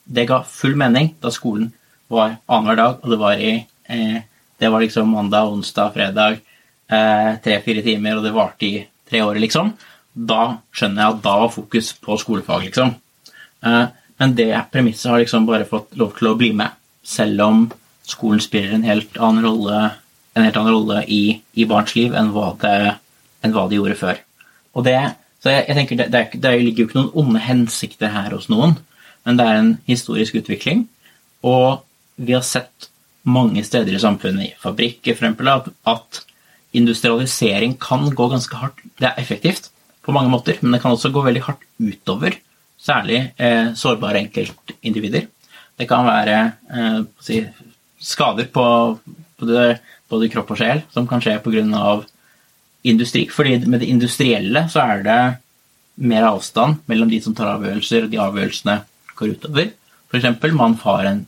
[0.05, 1.71] Det ga full mening da skolen
[2.11, 4.21] var annenhver dag, og det var, i, eh,
[4.61, 6.39] det var liksom mandag, onsdag, fredag,
[6.87, 9.73] eh, tre-fire timer, og det varte i tre år, liksom
[10.15, 10.41] da
[10.71, 12.93] skjønner jeg at da var fokus på skolefag, liksom.
[13.65, 13.85] Eh,
[14.21, 16.71] men det premisset har liksom bare fått lov til å bli med,
[17.03, 17.65] selv om
[18.05, 19.81] skolen spiller en helt annen rolle,
[20.37, 22.95] helt annen rolle i, i, barns liv enn hva, det,
[23.43, 24.21] enn hva, de gjorde før.
[24.75, 24.97] Og det,
[25.43, 28.47] så jeg, jeg tenker det, det, det, ligger jo ikke noen onde hensikter her hos
[28.51, 28.77] noen,
[29.25, 30.85] men det er en historisk utvikling.
[31.45, 31.83] Og
[32.15, 32.89] vi har sett
[33.25, 36.23] mange steder i samfunnet, i fabrikker f.eks., at,
[36.75, 38.81] industrialisering kan gå ganske hardt.
[38.99, 39.69] Det er effektivt,
[40.03, 42.35] på mange måter, men det kan også gå veldig hardt utover
[42.85, 45.29] særlig eh, sårbare enkeltindivider.
[45.79, 46.35] Det kan være
[46.69, 47.39] eh, si,
[47.99, 48.65] skader på
[49.39, 49.63] både,
[50.11, 52.03] både, kropp og sjel som kan skje pga.
[52.83, 53.27] industri.
[53.29, 55.21] fordi med det industrielle så er det
[55.95, 58.81] mer avstand mellom de som tar avgjørelser, og de avgjørelsene
[59.15, 59.71] går utover.
[60.11, 60.51] F.eks.
[60.53, 61.23] man har en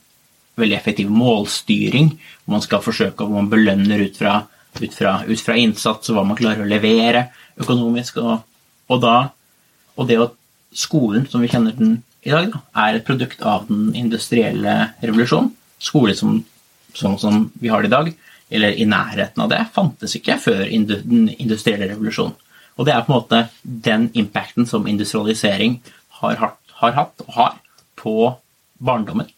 [0.58, 4.40] veldig effektiv målstyring, hvor man skal forsøke hvor man belønner ut fra,
[4.82, 7.28] ut fra, ut fra innsats og hva man klarer å levere
[7.62, 8.22] økonomisk.
[8.24, 8.40] og
[8.88, 9.16] og, da,
[10.00, 10.36] og det at
[10.78, 11.98] skolen som vi kjenner den
[12.28, 15.54] i dag, da, er et produkt av den industrielle revolusjonen.
[15.84, 16.40] Skole som,
[16.98, 18.12] sånn som vi har det i dag,
[18.48, 22.36] eller i nærheten av det, fantes ikke før den industrielle revolusjonen.
[22.78, 25.80] Og det er på en måte den impacten som industrialisering
[26.22, 27.56] har, har hatt og har
[27.98, 28.32] på
[28.78, 29.30] barndommen.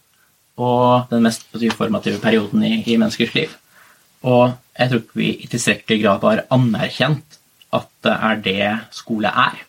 [0.60, 1.46] Og den mest
[1.76, 3.56] formative perioden i, i menneskers liv.
[4.28, 7.38] Og jeg tror ikke vi i tilstrekkelig grad har anerkjent
[7.76, 9.60] at det er det skole er.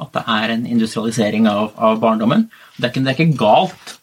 [0.00, 2.46] At det er en industrialisering av, av barndommen.
[2.76, 3.94] Det er, ikke, det er, ikke, galt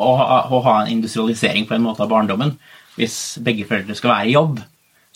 [0.00, 2.54] å ha, å ha, en industrialisering på en måte av barndommen.
[2.98, 4.60] Hvis begge foreldre skal være i jobb,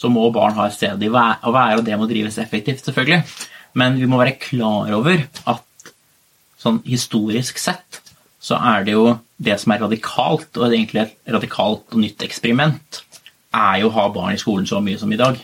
[0.00, 3.20] så må barn ha et sted å være, og det må drives effektivt, selvfølgelig.
[3.78, 5.92] Men vi må være klar over at
[6.58, 8.00] sånn historisk sett
[8.44, 9.08] så er det jo
[9.44, 13.02] det som er radikalt, og egentlig et radikalt og nytt eksperiment,
[13.54, 15.38] er jo å ha barn i skolen så mye som i dag.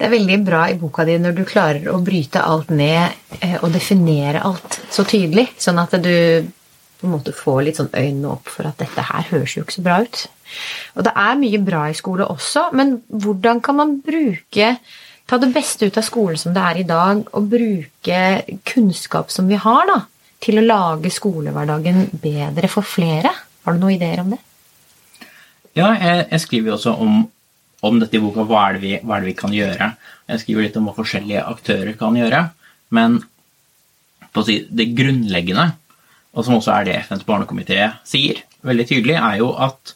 [0.00, 3.58] Det er veldig bra i boka di når du klarer å bryte alt ned eh,
[3.60, 6.14] og definere alt så tydelig, sånn at du
[7.00, 9.76] på en måte får litt sånn øynene opp for at dette her høres jo ikke
[9.76, 10.22] så bra ut.
[10.96, 14.74] Og det er mye bra i skole også, men hvordan kan man bruke
[15.30, 18.22] Ta det beste ut av skolen som det er i dag, og bruke
[18.66, 20.00] kunnskap som vi har, da,
[20.40, 23.32] til å lage skolehverdagen bedre for flere?
[23.64, 24.40] Har du noen ideer om det?
[25.76, 27.20] Ja, jeg, jeg skriver jo også om
[27.86, 28.44] om dette i boka.
[28.48, 29.92] Hva er, vi, hva er, det vi, kan gjøre?
[30.30, 32.42] Jeg skriver litt om hva forskjellige aktører kan gjøre.
[32.96, 33.20] Men
[34.46, 35.70] si, det grunnleggende,
[36.30, 39.94] og som også er det FNs barnekomité sier veldig tydelig, er jo at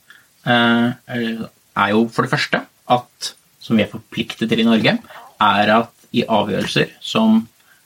[0.51, 1.45] eh,
[1.85, 3.31] er jo for det første at,
[3.63, 4.97] som vi er forpliktet til i Norge,
[5.45, 7.43] er at i avgjørelser som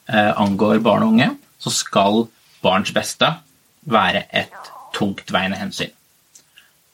[0.09, 2.27] eh, angår barn og unge, så skal
[2.63, 3.31] barns beste
[3.89, 5.93] være et tungtveiende hensyn.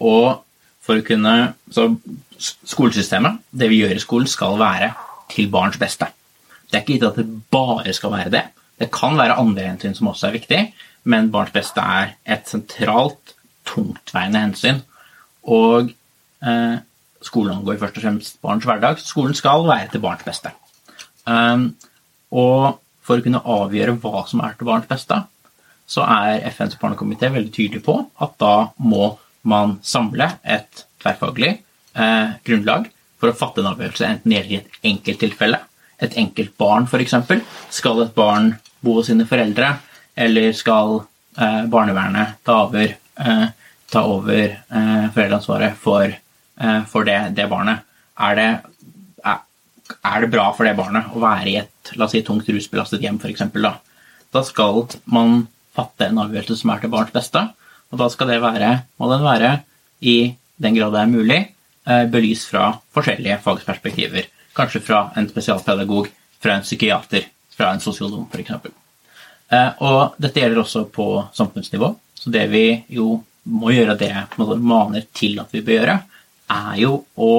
[0.01, 0.45] Og
[0.85, 1.89] for å kunne Så
[2.39, 4.93] skolesystemet, det vi gjør i skolen, skal være
[5.33, 6.07] til barns beste.
[6.69, 8.43] Det er ikke gitt at det bare skal være det.
[8.79, 10.61] Det kan være andre hensyn som også er viktig,
[11.05, 14.83] men barns beste er et sentralt, tungtveiende hensyn.
[15.47, 15.91] Og
[16.45, 16.77] eh,
[17.25, 19.01] skolen angår først og fremst barns hverdag.
[19.01, 20.53] Skolen skal være til barns beste.
[21.25, 21.71] Um,
[22.35, 25.23] og for å kunne avgjøre hva som er til barns beste,
[25.95, 29.15] så er FNs barnekomité veldig tydelig på at da må
[29.47, 32.89] man samle et tverrfaglig eh, grunnlag
[33.21, 35.61] for å fatte en avgjørelse, enten det gjelder et enkelttilfelle,
[36.03, 37.15] et enkelt barn f.eks.
[37.73, 38.55] Skal et barn
[38.85, 39.71] bo hos sine foreldre,
[40.17, 40.99] eller skal
[41.39, 43.47] eh, barnevernet ta over, eh,
[43.93, 47.87] ta over eh, foreldreansvaret for, eh, for det, det, barnet?
[48.25, 48.51] Er det,
[50.01, 53.47] er det bra for det barnet å være i et si, tungt rusbelastet hjem, f.eks.?
[53.61, 53.77] Da?
[54.35, 57.43] da skal man fatte en avgjørelse som er til barns beste.
[57.93, 59.51] Og da skal det være, må den være,
[60.05, 61.41] i den grad det er mulig,
[61.87, 64.31] eh, belyst fra forskjellige fagsperspektiver.
[64.55, 66.09] Kanskje fra en spesialpedagog,
[66.41, 68.51] fra en psykiater, fra en sosionom f.eks.
[69.51, 71.93] Eh, og dette gjelder også på samfunnsnivå.
[72.15, 75.99] Så det vi jo må gjøre, det maner til at vi bør gjøre,
[76.55, 77.35] er jo å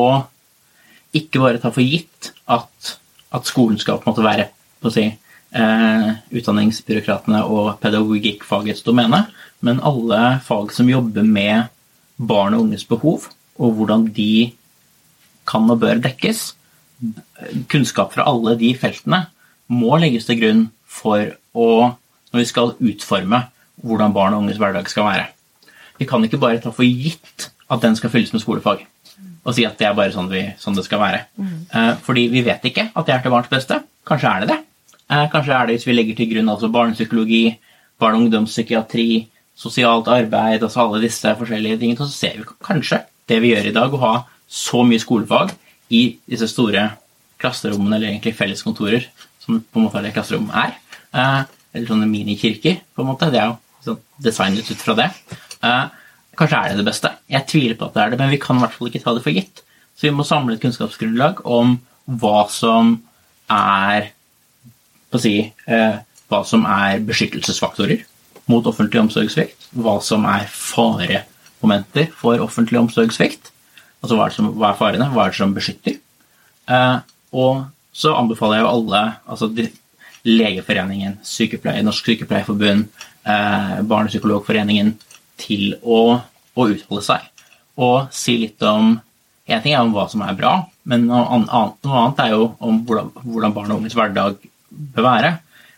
[1.15, 2.95] ikke bare ta for gitt at,
[3.31, 4.49] at skolen skal på en måte være
[4.81, 5.05] på å si,
[5.55, 9.25] eh, utdanningsbyråkratene og pedagogikkfagets domene,
[9.65, 11.71] men alle fag som jobber med
[12.15, 14.53] barn og unges behov, og hvordan de
[15.47, 16.47] kan og bør dekkes.
[17.71, 19.25] Kunnskap fra alle de feltene
[19.71, 21.69] må legges til grunn for å,
[22.31, 23.45] når vi skal utforme
[23.85, 25.29] hvordan barn og unges hverdag skal være.
[25.99, 28.85] Vi kan ikke bare ta for gitt at den skal fylles med skolefag
[29.45, 31.19] og si at det er bare sånn, vi, sånn det skal være.
[31.37, 31.57] Mm.
[32.05, 33.77] Fordi vi vet ikke at det er til barns beste.
[34.07, 34.57] Kanskje er det det.
[35.11, 37.43] Eh, kanskje er det hvis vi legger til grunn altså barnepsykologi,
[38.01, 43.41] barne- og ungdomspsykiatri, sosialt arbeid, altså alle disse forskjellige tingene, så ser vi kanskje det
[43.41, 44.15] vi gjør i dag, å ha
[44.47, 45.53] så mye skolefag
[45.93, 46.89] i disse store
[47.41, 49.05] klasserommene, eller egentlig felleskontorer,
[49.43, 50.73] som på en måte det klasserom er.
[51.13, 51.43] Eh,
[51.75, 53.29] eller sånne minikirker, på en måte.
[53.31, 55.09] Det er jo sånn designet ut fra det.
[55.61, 55.85] Eh,
[56.39, 57.13] kanskje er det det beste.
[57.29, 59.13] Jeg tviler på at det er det, men vi kan i hvert fall ikke ta
[59.13, 59.61] det for gitt.
[59.95, 62.97] Så vi må samle et kunnskapsgrunnlag om hva som
[63.51, 64.11] er
[65.15, 65.35] på å si
[65.71, 65.95] eh,
[66.29, 68.03] hva som er beskyttelsesfaktorer
[68.51, 73.51] mot offentlig omsorgssvikt, hva som er faremomenter for offentlig omsorgssvikt,
[74.03, 75.97] altså hva er, som, hva er farene, hva er det som beskytter.
[76.69, 76.97] Eh,
[77.35, 79.69] og så anbefaler jeg jo alle, altså de,
[80.25, 82.87] Legeforeningen, sykepleie, Norsk Sykepleierforbund,
[83.29, 84.95] eh, Barnepsykologforeningen,
[85.37, 86.17] til å,
[86.55, 87.31] å uttale seg
[87.75, 88.95] og si litt om
[89.45, 90.55] En ting er om hva som er bra,
[90.89, 94.39] men noe annet, noe annet er jo om hvordan, hvordan barn og unges hverdag
[94.75, 95.31] bør være.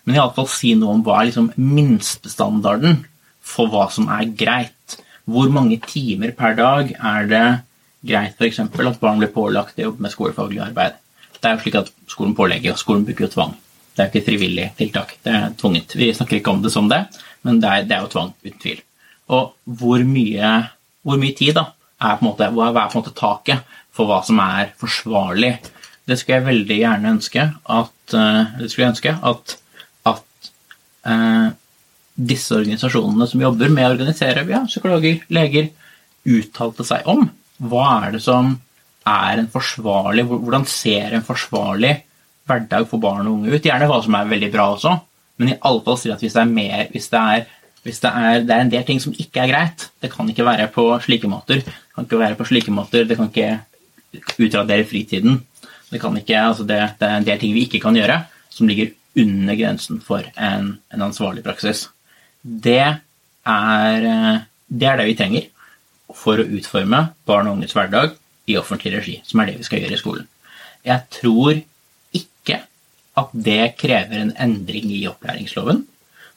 [0.06, 3.02] Men iallfall si noe om hva er liksom minstestandarden
[3.44, 4.98] for hva som er greit.
[5.28, 7.46] Hvor mange timer per dag er det
[8.08, 8.62] greit f.eks.
[8.64, 11.00] at barn blir pålagt å jobbe med skolefaglig arbeid?
[11.38, 13.56] Det er jo slik at skolen pålegger, og skolen bruker jo tvang.
[13.94, 15.96] Det er jo ikke frivillig tiltak, det er tvunget.
[15.98, 17.04] Vi snakker ikke om det som det,
[17.46, 18.82] men det er, det er jo tvang, uten tvil.
[19.36, 20.52] Og hvor mye,
[21.06, 24.40] hvor mye tid da, er måte, hva er på en måte taket for hva som
[24.44, 25.56] er forsvarlig
[26.08, 27.46] det skulle jeg veldig gjerne ønske
[27.78, 29.56] at, det skulle jeg ønske at,
[30.08, 30.52] at
[31.08, 31.50] eh,
[32.17, 35.70] disse organisasjonene som jobber med å organisere ja, psykologer, leger,
[36.28, 37.28] uttalte seg om.
[37.70, 38.56] Hva er det som
[39.08, 41.93] er en forsvarlig Hvordan ser en forsvarlig
[42.48, 43.65] hverdag for barn og unge ut?
[43.65, 44.96] Gjerne hva som er veldig bra også,
[45.38, 47.46] men i alle fall si at hvis det er mer hvis det er,
[47.86, 49.88] hvis det er, det er en del ting som ikke er greit.
[50.02, 51.62] Det kan ikke være på slike måter.
[51.63, 53.52] Det kan ikke være på slike måter, det kan ikke
[54.41, 55.39] utradere fritiden.
[55.88, 58.21] Det, ikke, altså det, det, er en del ting vi ikke kan gjøre,
[58.52, 61.88] som ligger under grensen for en, en ansvarlig praksis.
[62.41, 65.47] Det er, eh, det er det vi trenger
[66.15, 68.15] for å utforme barn og unges hverdag
[68.47, 70.28] i offentlig regi, som er det vi skal gjøre i skolen.
[70.88, 71.60] Jeg tror
[72.15, 72.62] ikke
[73.17, 75.84] at det krever en endring i opplæringsloven.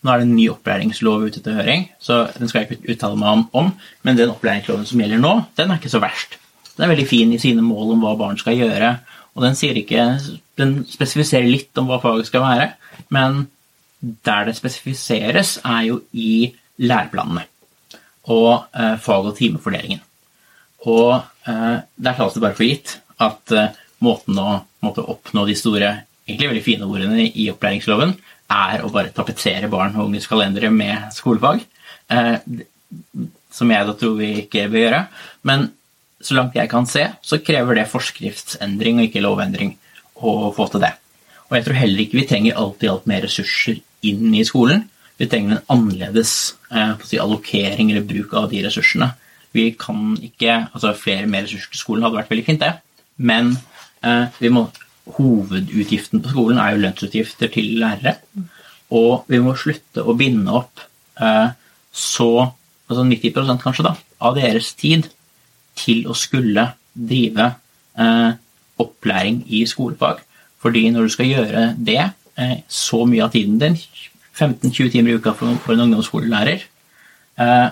[0.00, 3.18] Nå er det en ny opplæringslov ute til høring, så den skal jeg ikke uttale
[3.20, 3.74] meg om,
[4.06, 6.38] men den opplæringsloven som gjelder nå, den er ikke så verst.
[6.72, 8.94] Den er veldig fin i sine mål om hva barn skal gjøre,
[9.34, 10.18] og den ikke
[10.58, 12.66] Den spesifiserer litt om hva faget skal være,
[13.08, 13.46] men
[14.00, 17.46] der det spesifiseres, er jo i læreplanene
[18.28, 20.00] og eh, fag- og timefordelingen.
[20.88, 23.72] Og eh, der tas det bare for gitt at eh,
[24.04, 25.90] måten å måtte oppnå de store,
[26.28, 28.14] egentlig veldig fine ordene i opplæringsloven,
[28.50, 31.64] er å bare tapetsere barn og unges kalendere med skolefag.
[32.10, 32.36] Eh,
[33.50, 35.02] som jeg da tror vi ikke bør gjøre.
[35.48, 35.68] Men
[36.20, 39.74] så langt jeg kan se, så krever det forskriftsendring og ikke lovendring
[40.20, 40.92] å få til det.
[41.48, 44.84] Og jeg tror heller ikke vi trenger alt i alt mer ressurser inn i skolen.
[45.20, 46.34] Vi trenger en annerledes
[46.70, 49.10] eh, si, allokering eller bruk av de ressursene.
[49.56, 52.76] Vi kan ikke, altså Flere mer ressurser til skolen hadde vært veldig fint, det.
[53.18, 53.56] Men
[54.06, 54.68] eh, må,
[55.16, 58.18] hovedutgiften på skolen er jo lønnsutgifter til lærere.
[58.96, 60.84] Og vi må slutte å binde opp
[61.20, 61.50] eh,
[61.90, 62.30] så
[62.90, 65.08] altså 90% kanskje da, av deres tid
[65.80, 67.46] til å skulle drive
[67.98, 68.30] eh,
[68.80, 70.22] opplæring i skolefag.
[70.60, 73.78] Fordi når du skal gjøre det eh, så mye av tiden din,
[74.36, 76.64] 15-20 timer i uka for, for en ungdomsskolelærer,
[77.40, 77.68] eh,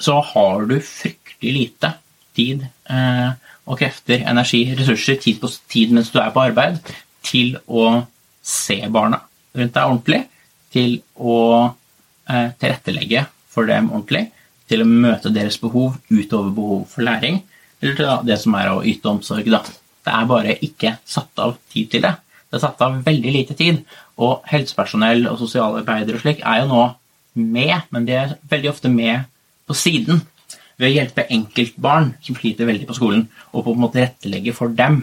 [0.00, 1.92] så har du fryktelig lite
[2.36, 3.30] tid eh,
[3.66, 6.78] og krefter, energi, ressurser, tid på tid mens du er på arbeid,
[7.26, 8.06] til å
[8.46, 9.22] se barna
[9.56, 10.22] rundt deg ordentlig,
[10.72, 14.26] til å eh, tilrettelegge for dem ordentlig,
[14.70, 17.40] til å møte deres behov utover behov for læring,
[17.80, 19.48] eller til det som er å yte omsorg.
[19.52, 19.62] Da.
[20.06, 22.14] Det er bare ikke satt av tid til det.
[22.46, 23.82] Det er satt av veldig lite tid.
[24.22, 26.84] Og helsepersonell og sosialarbeidere og slik er jo nå
[27.36, 29.26] med, men de er veldig ofte med
[29.68, 30.22] på siden
[30.76, 34.72] ved å hjelpe enkeltbarn som sliter veldig på skolen, og på en måte rettelegge for
[34.76, 35.02] dem.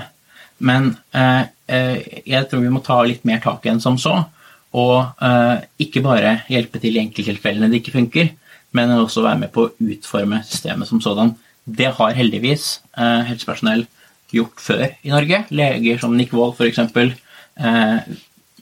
[0.64, 4.20] Men eh, eh, jeg tror vi må ta litt mer tak enn som så,
[4.74, 8.32] og eh, ikke bare hjelpe til i enkelttilfellene det ikke funker,
[8.74, 11.36] men også være med på å utforme systemet som sådan.
[11.64, 13.86] Det har heldigvis eh, helsepersonell
[14.34, 15.44] gjort før i Norge.
[15.54, 16.82] Leger som Nick Wold f.eks.
[17.54, 18.12] Eh,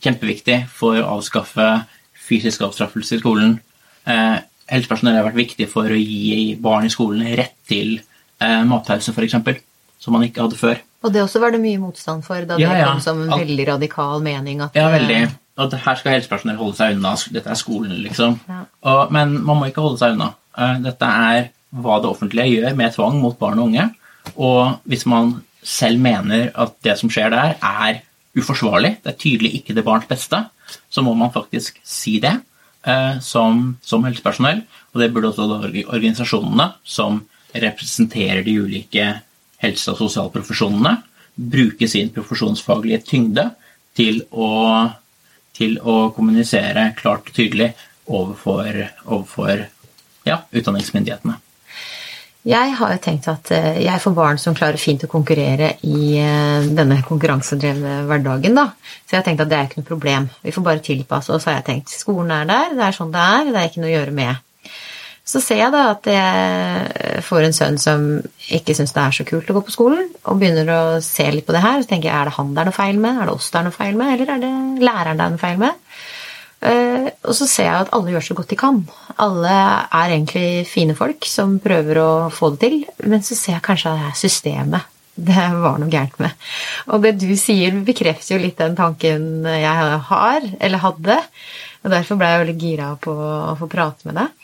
[0.01, 1.67] kjempeviktig for å avskaffe
[2.21, 3.57] fysisk avstraffelse i skolen.
[4.05, 4.37] Eh,
[4.71, 9.37] helsepersonell har vært viktig for å gi barn i skolen rett til eh, matpause, f.eks.,
[10.01, 10.79] som man ikke hadde før.
[11.01, 12.85] Og det også var det mye motstand for da det ja.
[12.85, 14.61] kom som en veldig radikal mening.
[14.65, 15.21] At Ja, eh, veldig.
[15.59, 17.15] Og her skal helsepersonell holde seg unna.
[17.33, 18.37] Dette er skolen, liksom.
[18.47, 18.61] Ja.
[18.87, 20.31] Og, men man må ikke holde seg unna.
[20.57, 23.89] Eh, Dette er hva det offentlige gjør med tvang mot barn og unge.
[24.35, 28.01] Og hvis man selv mener at det som skjer der, er
[28.37, 30.39] uforsvarlig, det er tydelig ikke det barns beste,
[30.89, 32.33] så må man faktisk si det
[32.87, 34.63] eh, som, som helsepersonell.
[34.93, 35.59] Og det burde også da
[35.91, 37.21] organisasjonene som
[37.51, 39.07] representerer de ulike
[39.61, 40.95] helse- og sosialprofesjonene,
[41.35, 43.49] bruke sin profesjonsfaglige tyngde
[43.97, 44.47] til å,
[45.57, 47.71] til å kommunisere klart og tydelig
[48.11, 49.65] overfor, overfor
[50.27, 51.37] ja, utdanningsmyndighetene.
[52.41, 56.15] Jeg har jo tenkt at eh, jeg får barn som klarer fint å konkurrere i
[56.17, 58.71] eh, denne konkurransedrevne hverdagen, da.
[59.05, 60.25] Så jeg har tenkt at det er ikke noe problem.
[60.41, 61.93] Vi får bare tilpasse oss, har jeg tenkt.
[61.93, 64.41] Skolen er der, det er sånn det er, det er ikke noe å gjøre med.
[65.27, 68.07] Så ser jeg da at jeg får en sønn som
[68.51, 71.45] ikke syns det er så kult å gå på skolen, og begynner å se litt
[71.47, 71.83] på det her.
[71.83, 73.61] Så tenker jeg, er det han det er noe feil med, er det oss det
[73.61, 75.85] er noe feil med, eller er det læreren det er noe feil med?
[76.61, 78.81] Eh, og så ser jeg at alle gjør så godt de kan.
[79.23, 83.65] Alle er egentlig fine folk som prøver å få det til, men så ser jeg
[83.69, 86.35] kanskje at det er systemet det var noe gærent med.
[86.89, 91.17] Og det du sier, bekrefter jo litt den tanken jeg har, eller hadde.
[91.83, 94.40] Og derfor ble jeg veldig gira på å få prate med deg.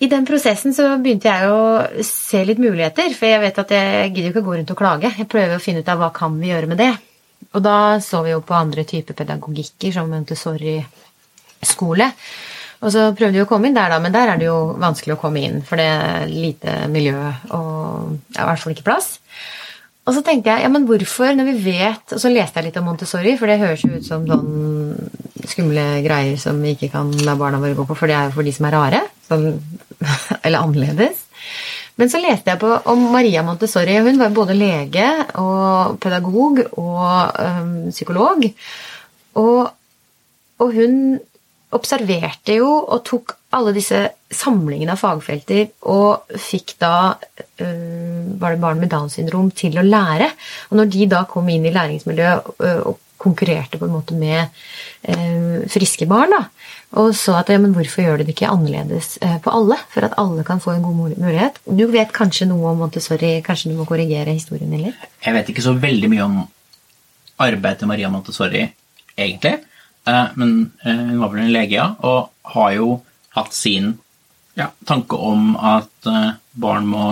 [0.00, 4.12] I den prosessen så begynte jeg å se litt muligheter, for jeg vet at jeg
[4.14, 5.12] gidder ikke å gå rundt og klage.
[5.18, 6.92] Jeg prøver å finne ut av hva kan vi gjøre med det.
[7.52, 12.08] Og da så vi jo på andre typer pedagogikker, som Montessori-skole.
[12.84, 15.16] Og så prøvde vi å komme inn der, da, men der er det jo vanskelig
[15.16, 17.20] å komme inn, for det er lite miljø
[17.56, 19.14] og i hvert fall ikke plass.
[20.06, 22.76] Og så tenkte jeg, ja, men hvorfor, når vi vet Og så leste jeg litt
[22.78, 24.94] om Montessori, for det høres jo ut som sånn
[25.46, 28.36] skumle greier som vi ikke kan la barna våre gå på, for det er jo
[28.38, 29.02] for de som er rare.
[29.28, 29.46] Sånn,
[30.44, 31.22] eller annerledes.
[31.96, 33.94] Men så leste jeg på om Maria Montessori.
[34.04, 35.06] Hun var både lege
[35.40, 38.44] og pedagog og øhm, psykolog.
[39.40, 39.62] Og,
[40.60, 41.16] og hun
[41.76, 44.02] observerte jo og tok alle disse
[44.32, 47.16] samlingene av fagfelter og fikk da
[47.62, 50.30] øh, Var det barn med Downs syndrom til å lære?
[50.70, 54.52] Og når de da kom inn i læringsmiljøet øh, og konkurrerte på en måte med
[55.08, 56.42] øh, friske barn, da,
[57.00, 59.78] og så at ja, men hvorfor gjør de det ikke annerledes på alle?
[59.90, 61.56] For at alle kan få en god mulighet.
[61.64, 65.08] Du vet kanskje noe om Montessori, kanskje du må korrigere historien din litt?
[65.24, 66.36] Jeg vet ikke så veldig mye om
[67.42, 68.62] arbeidet til Maria Montessori,
[69.16, 69.56] egentlig.
[70.06, 73.00] Eh, Men eh, hun var vel en lege, ja, og har jo
[73.36, 73.94] hatt sin
[74.56, 77.06] ja, tanke om at eh, barn må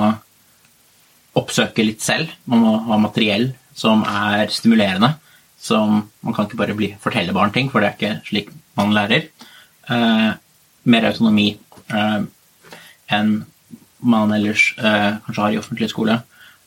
[1.39, 2.33] oppsøke litt selv.
[2.49, 5.15] Man må ha materiell som er stimulerende.
[5.65, 8.93] Som Man kan ikke bare bli, fortelle barn ting, for det er ikke slik man
[8.97, 9.29] lærer.
[9.89, 10.31] Eh,
[10.85, 12.21] mer autonomi eh,
[13.15, 13.35] enn
[14.05, 16.19] man ellers eh, kanskje har i offentlig skole.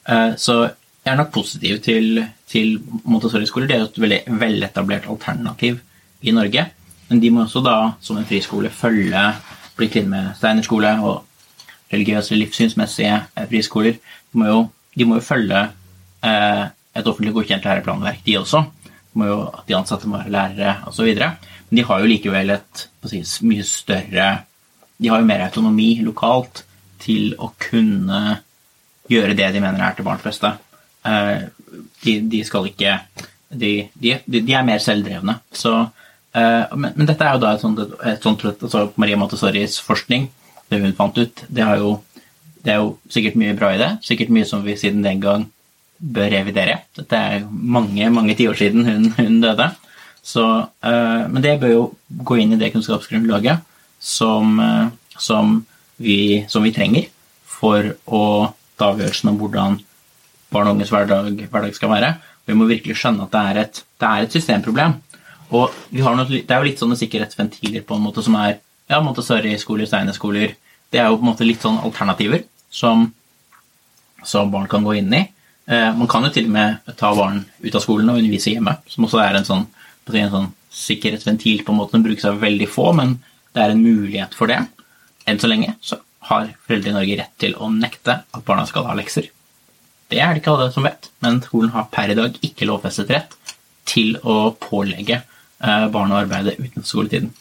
[0.10, 3.70] Eh, så jeg er nok positiv til, til Montessori-skoler.
[3.70, 5.80] Det er jo et veldig veletablert alternativ
[6.26, 6.66] i Norge.
[7.08, 9.24] Men de må også da, som en friskole, følge
[9.78, 11.24] bli kvitt med Steinerskole og
[11.94, 14.00] religiøse, livssynsmessige eh, friskoler.
[14.32, 14.64] De må jo,
[14.98, 15.62] de må jo følge
[16.26, 16.64] eh,
[16.98, 18.64] et offentlig godkjent læreplanverk, de også.
[18.88, 19.38] De må jo,
[19.68, 21.14] de ansatte må være lærere osv.
[21.70, 24.28] Men de har jo likevel et si, mye større
[24.98, 26.64] De har jo mer autonomi lokalt
[27.04, 28.40] til å kunne
[29.08, 30.50] gjøre det de mener er til barns beste.
[31.06, 31.46] Eh,
[32.04, 32.98] de, de skal ikke
[33.48, 34.16] de, de,
[34.52, 35.38] er mer selvdrevne.
[35.54, 35.76] Så,
[36.36, 40.28] men, men dette er jo da et sånt, et sånt altså Maria Montessoris forskning,
[40.70, 41.94] det hun fant ut, det, jo,
[42.66, 43.90] det er jo sikkert mye bra i det.
[44.06, 45.48] Sikkert mye som vi siden den gang
[45.98, 46.82] bør revidere.
[46.98, 49.72] Dette er mange mange tiår siden hun, hun døde.
[50.28, 51.84] Så, uh, men det bør jo
[52.28, 53.64] gå inn i det kunnskapsgrunnlaget
[54.04, 55.62] som, uh, som,
[56.04, 57.08] vi, som, vi, trenger
[57.48, 58.24] for å
[58.78, 59.80] ta avgjørelsen om hvordan
[60.52, 62.12] barn og unges hverdag, hverdag, skal være.
[62.48, 64.98] Vi må virkelig skjønne at det er et, det er et systemproblem.
[65.56, 69.88] Og noe, det er jo litt sånne sikkerhetsventiler på en måte som er ja, Montessori-skoler,
[69.88, 70.56] Steine-skoler
[70.92, 73.10] Det er jo på en måte litt sånn alternativer som,
[74.24, 75.24] som barn kan gå inn i.
[75.68, 78.78] Eh, man kan jo til og med ta barn ut av skolen og undervise hjemme,
[78.88, 79.66] som også er en sånn,
[80.14, 81.98] en sånn sikkerhetsventil på en måte.
[81.98, 83.18] Den brukes av veldig få, men
[83.56, 84.62] det er en mulighet for det.
[85.28, 88.88] Enn så lenge så har foreldre i Norge rett til å nekte at barna skal
[88.88, 89.28] ha lekser.
[90.08, 93.12] Det er det ikke alle som vet, men skolen har per i dag ikke lovfestet
[93.12, 93.36] rett
[93.88, 95.22] til å pålegge
[95.64, 97.32] eh, barn å arbeide utenfor skoletiden.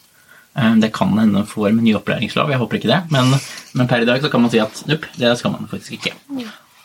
[0.57, 3.01] Eh, det kan hende får med ny opplæringslov, jeg håper ikke det.
[3.13, 3.35] Men,
[3.73, 6.15] men, per i dag så kan man si at nupp, det skal man faktisk ikke.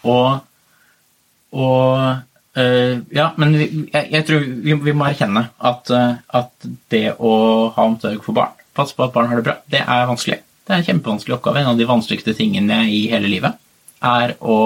[0.03, 0.43] Og,
[1.53, 2.17] og
[2.57, 5.93] øh, Ja, men vi, jeg, jeg, tror vi, vi, må erkjenne at,
[6.29, 7.35] at det å
[7.77, 10.43] ha omsorg for barn, passe på at barn har det bra, det er vanskelig.
[10.63, 11.63] Det er en kjempevanskelig oppgave.
[11.63, 13.59] En av de vanskeligste tingene i hele livet
[14.03, 14.59] er å,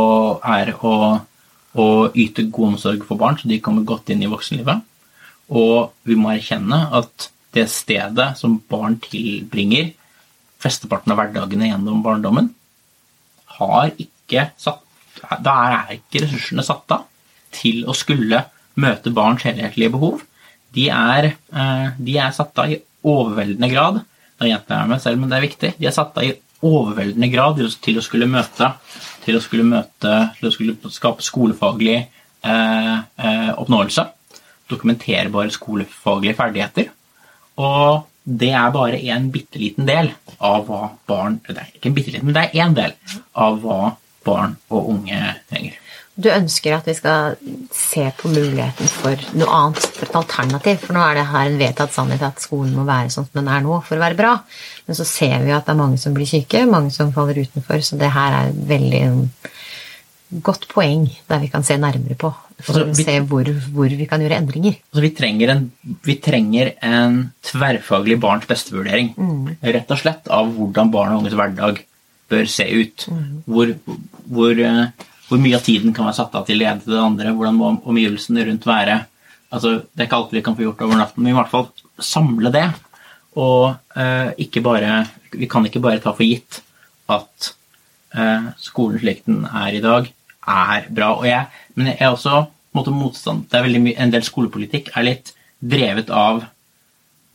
[0.44, 0.92] er å,
[1.76, 1.86] å
[2.16, 4.84] yte god omsorg for barn, så de kommer godt inn i voksenlivet.
[5.50, 9.92] Og vi må erkjenne at det stedet som barn tilbringer
[10.62, 12.50] flesteparten av hverdagene gjennom barndommen,
[13.58, 14.82] har ikke satt
[15.40, 17.06] Da er ikke ressursene satt av
[17.56, 18.42] til å skulle
[18.76, 20.20] møte barns helhetlige behov.
[20.76, 24.02] De er, eh, de er satt av i overveldende grad
[24.36, 25.70] Da gjentar jeg meg selv, men det er viktig.
[25.78, 28.74] De er satt av i overveldende grad til å skulle møte
[29.24, 34.04] til å skulle møte til å skulle skape skolefaglig eh, eh, oppnåelse.
[34.70, 36.90] Dokumenterbare skolefaglige ferdigheter.
[37.62, 40.10] Og det er bare en bitte liten del
[40.42, 42.94] av hva barn Det er ikke en bitte liten, men det er én del
[43.38, 43.96] av hva
[44.26, 45.76] barn og unge trenger.
[46.16, 47.34] Du ønsker at vi skal
[47.76, 50.78] se på muligheten for noe annet, for et alternativ.
[50.86, 53.50] For nå er det her en vedtatt sannhet at skolen må være sånn som den
[53.52, 54.32] er nå for å være bra.
[54.88, 57.84] Men så ser vi at det er mange som blir syke, mange som faller utenfor.
[57.84, 59.02] Så det her er veldig
[60.30, 62.32] godt poeng der vi kan se nærmere på.
[62.56, 64.78] For altså, vi, å se hvor, hvor, vi kan gjøre endringer.
[64.88, 65.66] Altså, vi, trenger en,
[66.06, 69.12] vi, trenger en, tverrfaglig barns beste-vurdering.
[69.18, 69.50] Mm.
[69.76, 71.82] Rett og slett av hvordan barn og unges hverdag
[72.32, 73.06] bør se ut.
[73.12, 73.26] Mm.
[73.44, 73.74] Hvor,
[74.24, 77.04] hvor, eh, hvor, mye av tiden kan være satt av til det ene til det
[77.04, 77.36] andre.
[77.36, 79.02] Hvordan må omgivelsene rundt være.
[79.52, 81.68] Altså, det er ikke alt vi kan få gjort over natten, men i hvert fall
[82.02, 82.66] samle det.
[83.36, 85.02] Og eh, ikke bare
[85.36, 86.62] Vi kan ikke bare ta for gitt
[87.12, 87.50] at
[88.16, 90.08] eh, skolen slik den er i dag,
[90.46, 91.10] er bra.
[91.26, 92.44] Jeg, men jeg er også
[92.76, 96.44] måte, motstand det er veldig mye, En del skolepolitikk er litt drevet av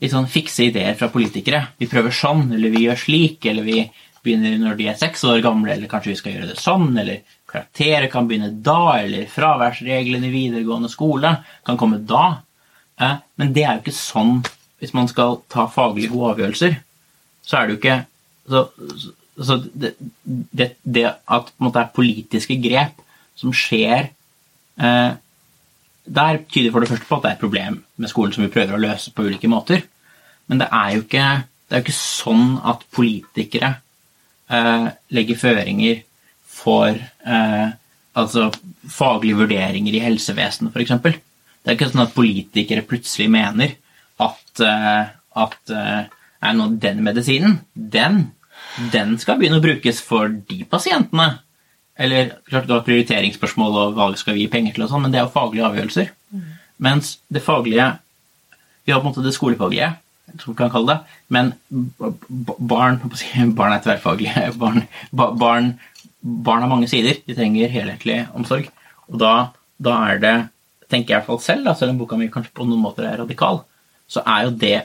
[0.01, 1.65] litt sånn fikse ideer fra politikere.
[1.77, 3.83] Vi prøver sånn, eller vi gjør slik, eller vi
[4.21, 7.21] begynner når de er seks år gamle, eller kanskje vi skal gjøre det sånn, eller
[7.51, 11.35] karakterer kan begynne da, eller fraværsreglene i videregående skole
[11.67, 12.41] kan komme da.
[13.01, 14.39] Men det er jo ikke sånn
[14.81, 16.77] hvis man skal ta faglige gode avgjørelser.
[17.45, 17.97] Så er det jo ikke
[18.49, 18.63] så,
[19.39, 22.99] så det, det, det, at det er politiske grep
[23.39, 24.09] som skjer
[24.81, 25.11] eh,
[26.05, 28.51] Der tyder for det første på at det er et problem med skolen som vi
[28.51, 29.85] prøver å løse på ulike måter.
[30.49, 31.27] Men det er jo ikke,
[31.69, 33.69] det er jo ikke sånn at politikere
[34.51, 36.01] eh, legger føringer
[36.51, 37.69] for eh,
[38.17, 38.49] altså
[38.91, 41.21] faglige vurderinger i helsevesenet, f.eks.
[41.61, 43.77] Det er ikke sånn at politikere plutselig mener
[44.21, 45.13] at, eh,
[45.45, 48.23] at eh, nå, den medisinen, den
[48.93, 51.41] den skal begynne å brukes for de pasientene.
[52.01, 55.13] Eller klart det var prioriteringsspørsmål og hva skal vi gi penger til, og sånn, men
[55.13, 56.13] det er jo faglige avgjørelser.
[56.31, 56.47] Mm.
[56.87, 57.91] Mens det faglige
[58.81, 59.91] Vi har på en måte det skolefaglige,
[60.41, 61.51] som vi kan kalle det, men
[62.57, 62.97] barn
[63.59, 64.47] Barn er tverrfaglige.
[64.63, 65.67] Barn, barn,
[66.21, 67.19] barn har mange sider.
[67.27, 68.71] De trenger helhetlig omsorg.
[69.11, 70.33] Og da, da er det,
[70.89, 73.05] tenker jeg i hvert fall selv, da, selv om boka mi kanskje på noen måter
[73.05, 73.61] er radikal,
[74.09, 74.79] så er jo det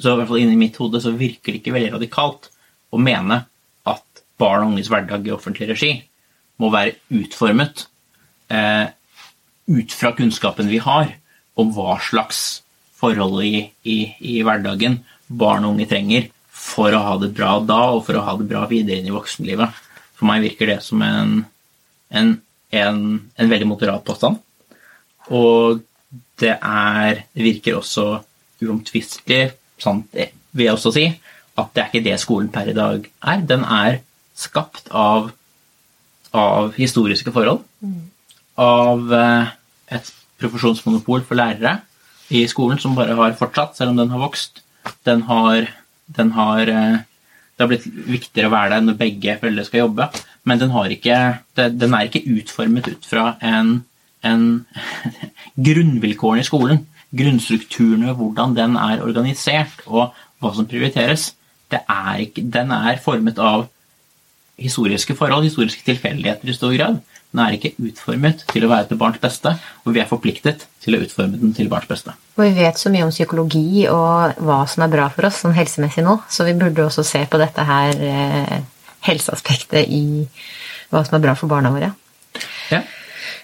[0.00, 2.48] så i hvert fall inni mitt hode så virker det ikke veldig radikalt
[2.94, 3.42] å mene
[3.90, 5.92] at barn og unges hverdag i offentlig regi
[6.62, 7.86] må være utformet
[8.54, 8.86] eh,
[9.66, 11.16] ut fra kunnskapen vi har
[11.58, 12.62] om hva slags
[12.98, 17.80] forhold i, i, i, hverdagen barn og unge trenger for å ha det bra da
[17.96, 19.82] og for å ha det bra videre inn i voksenlivet.
[20.14, 21.40] For meg virker det som en,
[22.14, 22.30] en,
[22.70, 23.02] en,
[23.34, 24.38] en veldig moderat påstand.
[25.34, 25.82] Og
[26.40, 28.06] det er virker også
[28.64, 31.06] uomtvistelig, sant, vil jeg også si,
[31.60, 33.46] at det er ikke det skolen per i dag er.
[33.46, 34.00] Den er
[34.34, 35.30] skapt av,
[36.34, 37.62] av historiske forhold.
[38.58, 39.54] Av eh,
[39.94, 41.78] et profesjonsmonopol for lærere
[42.34, 44.62] i skolen som bare har fortsatt, selv om den har vokst.
[45.06, 45.68] Den har,
[46.06, 47.02] den har eh,
[47.54, 50.08] Det har blitt viktigere å være der når begge foreldre skal jobbe.
[50.42, 53.84] men den, ikke, den, er ikke utformet ut fra en,
[54.24, 54.66] en
[55.68, 56.80] grunnvilkårene i skolen.
[57.14, 60.10] Grunnstrukturene, hvordan den er organisert, og
[60.42, 61.30] hva som prioriteres.
[61.72, 63.66] Er ikke, den er formet av
[64.60, 67.00] historiske forhold, historiske tilfeldigheter i stor grad.
[67.34, 70.94] Den er ikke utformet til å være til barns beste, og vi er forpliktet til
[70.94, 72.14] å utforme den til barns beste.
[72.36, 75.56] Og vi vet så mye om psykologi og hva som er bra for oss sånn
[75.56, 78.60] helsemessig nå, så vi burde også se på dette her eh,
[79.08, 80.04] helseaspektet i
[80.92, 81.90] hva som er bra for barna våre.
[82.70, 82.84] Ja.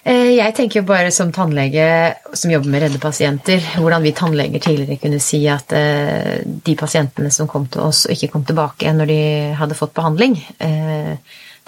[0.01, 1.85] Eh, jeg tenker jo bare som tannlege
[2.33, 7.29] som jobber med redde pasienter, hvordan vi tannleger tidligere kunne si at eh, de pasientene
[7.33, 9.21] som kom til oss og ikke kom tilbake når de
[9.59, 11.13] hadde fått behandling, eh,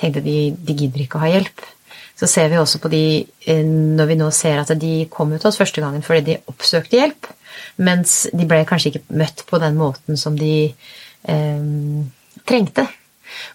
[0.01, 1.65] tenkte de de gidder ikke å ha hjelp
[2.19, 3.03] så ser vi også på de
[3.65, 7.29] når vi nå ser at de kom til oss første gangen fordi de oppsøkte hjelp,
[7.83, 11.65] mens de ble kanskje ikke møtt på den måten som de eh,
[12.47, 12.85] trengte.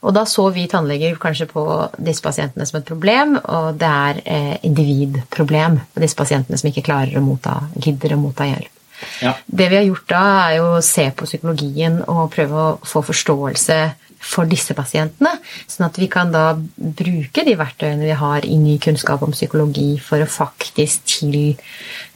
[0.03, 1.65] Og da så vi tannleger kanskje på
[1.99, 6.87] disse pasientene som et problem, og det er eh, individproblem på disse pasientene som ikke
[6.89, 8.75] klarer å motta, gidder å motta hjelp.
[9.23, 9.37] Ja.
[9.47, 13.05] Det vi har gjort da, er jo å se på psykologien og prøve å få
[13.07, 13.79] forståelse
[14.19, 15.37] for disse pasientene.
[15.71, 19.93] Sånn at vi kan da bruke de verktøyene vi har i ny kunnskap om psykologi
[20.03, 21.57] for å faktisk til,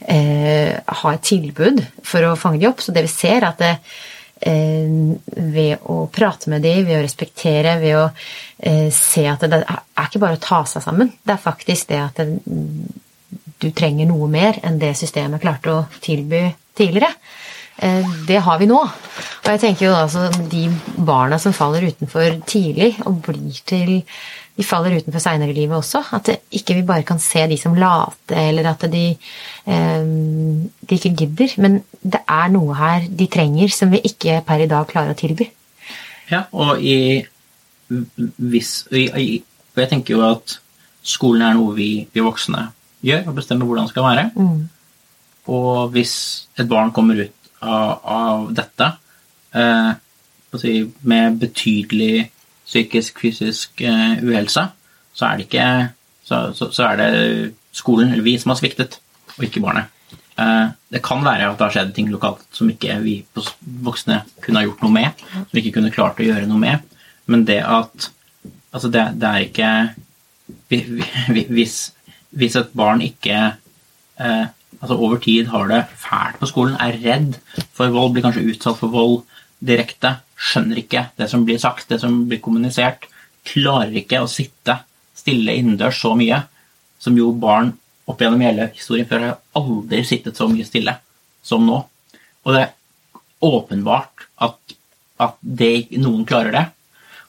[0.01, 2.81] eh, ha et tilbud for å fange de opp.
[2.81, 3.77] Så det vi ser, er at det,
[4.43, 8.03] ved å prate med dem, ved å respektere, ved å
[8.59, 11.13] eh, se at det er ikke bare å ta seg sammen.
[11.23, 12.27] Det er faktisk det at det,
[13.63, 17.13] du trenger noe mer enn det systemet klarte å tilby tidligere.
[17.77, 18.79] Eh, det har vi nå.
[18.83, 20.67] Og jeg tenker jo altså de
[20.97, 24.01] barna som faller utenfor tidlig og blir til
[24.53, 26.03] De faller utenfor seinere i livet også.
[26.13, 29.05] At ikke vi bare kan se de som late, eller at de,
[29.65, 30.05] eh,
[30.89, 31.55] de ikke gidder.
[31.57, 35.19] Men det er noe her de trenger som vi ikke per i dag klarer å
[35.19, 35.49] tilby.
[36.31, 37.25] Ja, og i
[38.37, 40.59] hvis Og jeg tenker jo at
[41.03, 42.67] skolen er noe vi, vi voksne
[43.03, 44.25] gjør, og bestemmer hvordan det skal være.
[44.35, 44.69] Mm.
[45.53, 46.15] Og hvis
[46.59, 48.89] et barn kommer ut av, av dette
[49.57, 49.91] eh,
[51.01, 52.29] med betydelig
[52.73, 54.67] psykisk, fysisk eh, uhelse,
[55.13, 55.67] så er det ikke
[56.23, 57.09] så, så, så, er det
[57.75, 58.97] skolen eller vi som har sviktet,
[59.37, 59.91] og ikke barnet.
[60.41, 63.19] Eh, det kan være at det har skjedd ting lokalt som ikke vi
[63.85, 66.99] voksne kunne ha gjort noe med, som vi ikke kunne klart å gjøre noe med,
[67.29, 68.11] men det at
[68.73, 69.67] Altså, det, det er ikke
[71.53, 71.93] hvis,
[72.33, 73.35] hvis, et barn ikke
[74.17, 74.45] eh,
[74.81, 77.37] altså over tid har det fælt på skolen, er redd
[77.73, 79.19] for vold, blir kanskje utsatt for vold
[79.63, 83.07] direkte, skjønner ikke det som blir sagt, det som blir kommunisert,
[83.47, 84.79] klarer ikke å sitte
[85.17, 86.41] stille innendørs så mye,
[86.99, 87.73] som jo barn
[88.09, 90.95] opp gjennom hele historien før har aldri sittet så mye stille
[91.43, 91.79] som nå.
[92.43, 92.73] Og det er
[93.43, 94.75] åpenbart at,
[95.23, 96.63] at det, noen klarer det.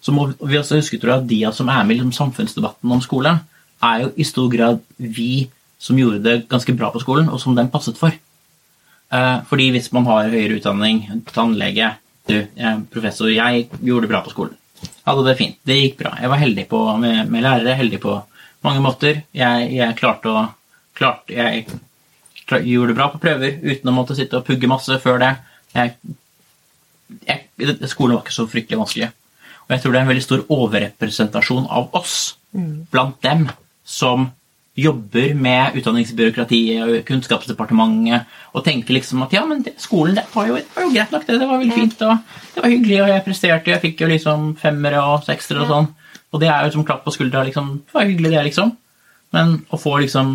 [0.05, 2.93] Så må vi også huske tror jeg, at de som er med i liksom, samfunnsdebatten
[2.93, 3.43] om skolen,
[3.85, 5.47] er jo i stor grad vi
[5.81, 8.15] som gjorde det ganske bra på skolen, og som den passet for.
[9.13, 11.03] Eh, fordi hvis man har høyere utdanning,
[11.35, 11.93] tannlege,
[12.29, 12.39] du,
[12.93, 14.59] professor, jeg gjorde det bra på skolen.
[15.05, 15.59] Hadde det fint.
[15.66, 16.14] Det gikk bra.
[16.20, 18.14] Jeg var heldig på, med, med lærere, heldig på
[18.64, 19.25] mange måter.
[19.37, 20.45] Jeg, jeg klarte å
[20.97, 21.66] klart, Jeg
[22.47, 25.33] klart, gjorde det bra på prøver uten å måtte sitte og pugge masse før det.
[25.75, 25.95] Jeg,
[27.27, 29.11] jeg, skolen var ikke så fryktelig vanskelig.
[29.64, 32.16] Og jeg tror det er en veldig stor overrepresentasjon av oss
[32.53, 32.72] mm.
[32.93, 33.47] blant dem
[33.85, 34.31] som
[34.75, 40.49] jobber med utdanningsbyråkratiet og Kunnskapsdepartementet og tenker liksom at ja, men det, skolen det var,
[40.49, 41.37] jo, det var, jo, greit nok, det.
[41.39, 44.49] Det var veldig fint, og det var hyggelig, og jeg presterte, jeg fikk jo liksom
[44.59, 45.93] femmere og sekstere og sånn.
[46.35, 47.70] Og det er jo som klapp på skuldra, liksom.
[47.87, 48.75] Det var hyggelig, det, liksom.
[49.35, 50.35] Men å få liksom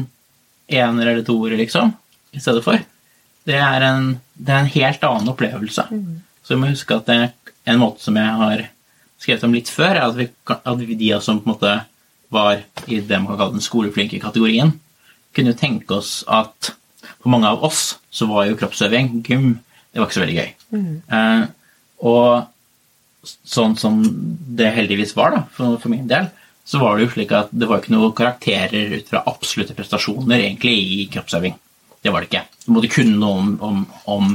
[0.70, 1.92] ener eller toere, liksom,
[2.32, 2.80] i stedet for,
[3.50, 5.88] det er en, det er en helt annen opplevelse.
[5.92, 6.20] Mm.
[6.44, 7.20] Så vi må huske at det
[7.70, 8.66] en måte som jeg har
[9.20, 11.76] skrevet om litt før, er at, vi, at vi, de som på en måte
[12.34, 14.76] var i det man kan kalle den skoleflinke-kategorien,
[15.36, 16.74] kunne jo tenke oss at
[17.20, 19.60] for mange av oss så var jo kroppsøving, gym,
[19.92, 20.52] det var ikke så veldig gøy.
[20.76, 20.92] Mm.
[21.18, 21.46] Eh,
[22.10, 24.00] og sånn som
[24.60, 26.30] det heldigvis var, da, for, for, min del,
[26.70, 30.38] så var det jo slik at det var ikke noen karakterer ut fra absolutte prestasjoner
[30.38, 31.58] egentlig i kroppsøving.
[32.00, 32.46] Det var det ikke.
[32.64, 33.82] Du måtte kunne noe om, om,
[34.14, 34.30] om,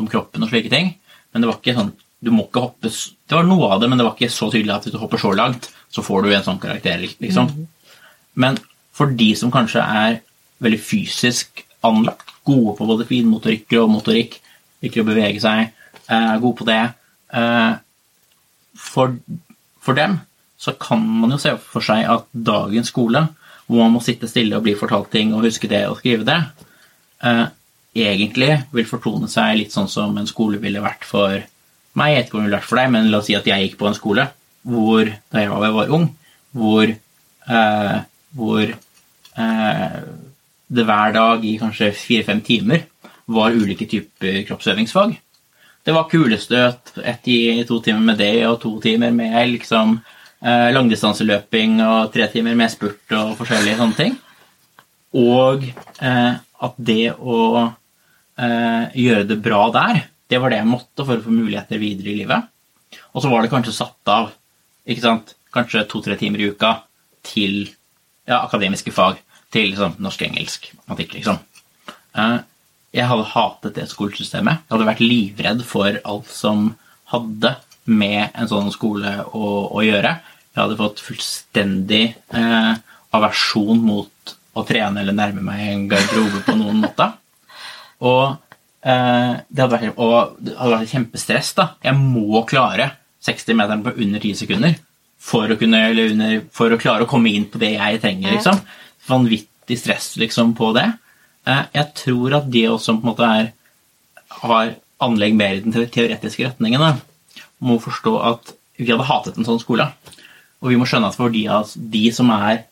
[0.00, 0.94] om kroppen og slike ting,
[1.30, 3.96] men det var ikke sånn du må ikke hoppe Det var noe av det, men
[3.96, 6.46] det var ikke så tydelig at hvis du hopper så langt, så får du en
[6.46, 7.50] sånn karakter, liksom.
[7.50, 7.96] Mm.
[8.40, 8.58] Men
[8.94, 10.20] for de som kanskje er
[10.62, 14.38] veldig fysisk anlagt, gode på både finmotorikk og motorikk,
[14.84, 15.70] liker å bevege seg,
[16.10, 16.80] er gode på det
[17.36, 17.74] eh,
[18.80, 19.14] for,
[19.82, 20.18] for, dem
[20.60, 23.22] så kan man jo se for seg at dagens skole,
[23.68, 26.40] hvor man må sitte stille og bli fortalt ting og huske det og skrive det,
[27.24, 27.46] eh,
[27.96, 32.10] egentlig vil fortone seg litt sånn som en skole ville vært for meg.
[32.10, 33.68] Jeg vet ikke om det ville vært for deg, men la oss si at jeg
[33.68, 34.26] gikk på en skole
[34.62, 36.08] hvor, da jeg var ung,
[36.52, 37.98] hvor eh,
[38.36, 39.98] hvor eh,
[40.70, 42.86] det hver dag i kanskje fire-fem timer
[43.30, 45.16] var ulike typer kroppsøvingsfag.
[45.84, 50.68] Det var kulestøt, ett i to timer med det og to timer med liksom eh,
[50.74, 54.16] langdistanseløping og tre timer med spurt og forskjellige sånne ting.
[55.18, 61.06] Og eh, at det å eh, gjøre det bra der, det var det jeg måtte
[61.06, 62.50] for å få muligheter videre i livet.
[63.14, 64.30] Og så var det kanskje satt av
[64.90, 66.74] ikke sant, kanskje to-tre timer i uka
[67.26, 67.62] til
[68.28, 69.20] ja, akademiske fag.
[69.50, 71.40] Til liksom, norsk-engelsk matematikk, liksom.
[72.14, 72.36] Eh,
[72.94, 74.62] jeg hadde hatet det skolesystemet.
[74.62, 76.72] Jeg hadde vært livredd for alt som
[77.10, 77.56] hadde
[77.90, 80.12] med en sånn skole å, å gjøre.
[80.50, 82.72] Jeg hadde fått fullstendig eh,
[83.16, 87.08] aversjon mot å trene eller nærme meg en garderobe på noen måte.
[88.06, 88.38] Og,
[88.86, 91.52] eh, det hadde vært, og det hadde vært kjempestress.
[91.58, 91.68] da.
[91.86, 92.92] Jeg må klare
[93.26, 94.76] 60-meteren på under 10 sekunder
[95.20, 98.36] for å, kunne, under, for å klare å komme inn på det jeg trenger.
[98.36, 98.60] liksom.
[99.08, 100.86] Vanvittig stress liksom, på det.
[101.48, 103.50] Eh, jeg tror at de også på en måte er,
[104.40, 104.72] har
[105.04, 109.60] anlegg mer i den teoretiske retningen, da, må forstå at vi hadde hatet en sånn
[109.60, 109.90] skole.
[110.60, 111.44] Og vi må skjønne at for de,
[111.92, 112.64] de som er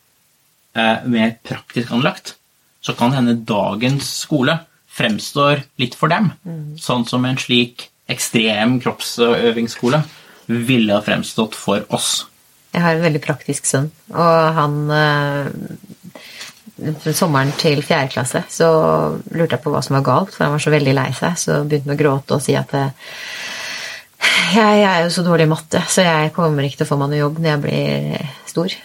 [0.77, 2.37] eh, mer praktisk anlagt,
[2.85, 4.61] så kan hende dagens skole
[4.99, 6.33] fremstår litt for dem.
[6.49, 6.77] Mm.
[6.81, 10.01] Sånn som en slik ekstrem kroppsøvingsskole
[10.49, 12.27] ville ha fremstått for oss.
[12.73, 15.47] Jeg har en veldig praktisk sønn, og han eh,
[17.11, 18.69] Sommeren til fjerde klasse så
[19.35, 21.35] lurte jeg på hva som var galt, for han var så veldig lei seg.
[21.41, 22.93] Så begynte han å gråte og si at jeg,
[24.55, 27.11] jeg, er jo så dårlig i matte, så jeg kommer ikke til å få meg
[27.11, 28.77] noe jobb når jeg blir stor.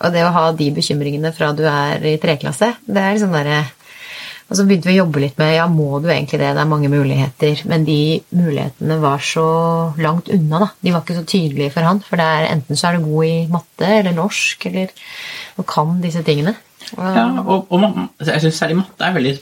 [0.00, 3.64] Og det å ha de bekymringene fra du er i treklasse, det er liksom derre
[4.50, 6.70] og så begynte vi å jobbe litt med ja, må du egentlig det, det er
[6.70, 7.60] mange muligheter.
[7.70, 9.44] Men de mulighetene var så
[10.02, 10.64] langt unna.
[10.64, 10.68] da.
[10.82, 12.00] De var ikke så tydelige for han.
[12.02, 14.90] For det er, enten så er du god i matte eller norsk eller
[15.60, 16.56] og kan disse tingene.
[16.96, 19.36] Og, ja, og, og altså, jeg syns særlig matte er veldig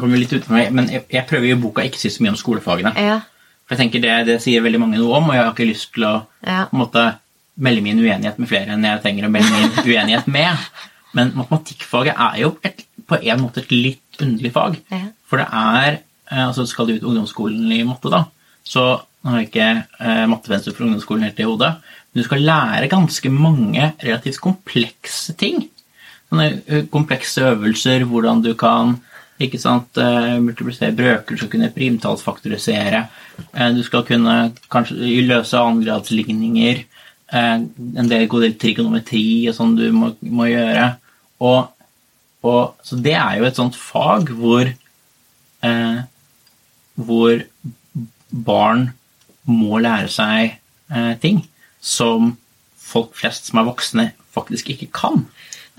[0.00, 2.24] kommer litt ut for meg, men jeg, jeg prøver i boka ikke å si så
[2.24, 2.94] mye om skolefagene.
[2.96, 3.18] Ja.
[3.66, 5.90] For jeg tenker det, det, sier veldig mange noe om, og jeg har ikke lyst
[5.96, 6.14] til å
[6.46, 6.62] ja.
[6.72, 7.04] måte,
[7.62, 10.64] melde min uenighet med flere enn jeg trenger å melde min uenighet med.
[11.12, 14.78] Men matematikkfaget er jo et på en måte et litt underlig fag.
[14.92, 15.06] Ja.
[15.28, 18.26] For det er eh, altså Skal du ut ungdomsskolen i matte, da,
[18.64, 18.86] så
[19.22, 19.68] nå har jeg ikke
[20.02, 21.76] eh, mattevenstre for ungdomsskolen helt i hodet,
[22.10, 25.62] men du skal lære ganske mange relativt komplekse ting.
[26.30, 28.96] Sånne eh, komplekse øvelser, hvordan du kan
[29.42, 33.00] ikke sant, uh, multiplisere brøker, du skal kunne primtallsfaktorisere,
[33.74, 34.34] du skal kunne
[34.70, 36.84] kanskje løse annengradsligninger,
[37.32, 40.84] en del god del trigonometri og sånn du må, må gjøre.
[41.42, 41.71] Og
[42.42, 44.66] og, så det er jo et sånt fag hvor,
[45.62, 46.00] eh,
[46.98, 47.44] hvor
[48.32, 48.88] barn
[49.48, 50.56] må lære seg
[50.90, 51.44] eh, ting
[51.82, 52.34] som
[52.82, 55.24] folk flest som er voksne, faktisk ikke kan.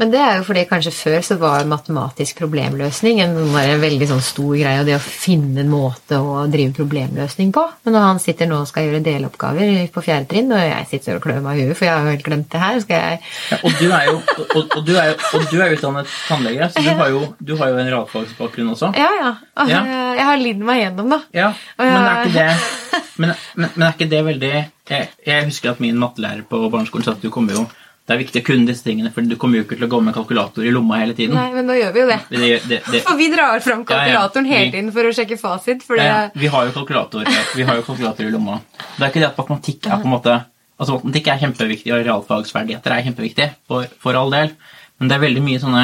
[0.01, 4.23] Men det er jo fordi kanskje før så var matematisk problemløsning en, en veldig sånn
[4.25, 7.65] stor greie, og det å finne en måte å drive problemløsning på.
[7.85, 11.19] Men når han sitter nå og skal gjøre deloppgaver på fjerde trinn, og jeg sitter
[11.19, 13.21] og klør meg i huet, for jeg har jo helt glemt det her skal jeg...
[13.51, 14.15] Ja, og, du er jo,
[14.47, 17.53] og, og, du er jo, og du er utdannet tannlege, så du har jo, du
[17.61, 18.91] har jo en realfagsbakgrunn også.
[18.97, 19.31] Ja, ja.
[19.69, 19.83] ja.
[20.17, 21.21] Jeg har lidd meg gjennom, da.
[21.37, 22.49] Ja, men er ikke det,
[23.21, 24.53] men, men, men er ikke det veldig
[24.89, 27.63] jeg, jeg husker at min mattelærer på barneskolen sa at du kommer jo
[28.03, 29.99] det er viktig å kunne disse tingene, for du kommer jo ikke til å gå
[30.03, 31.37] med kalkulator i lomma hele tiden.
[31.39, 32.17] Nei, men nå gjør vi jo det.
[32.33, 34.59] det, det, det for vi drar fram kalkulatoren ja, ja.
[34.59, 35.85] hele tiden for å sjekke fasit.
[35.95, 38.59] Ja, vi har jo kalkulator Vi har jo kalkulator i lomma.
[38.97, 40.41] Det er ikke det at matematikk er på en måte
[40.73, 44.55] Altså Matematikk er kjempeviktig, og realfagsferdigheter er kjempeviktig, for, for, all del.
[44.99, 45.83] Men det er veldig mye sånne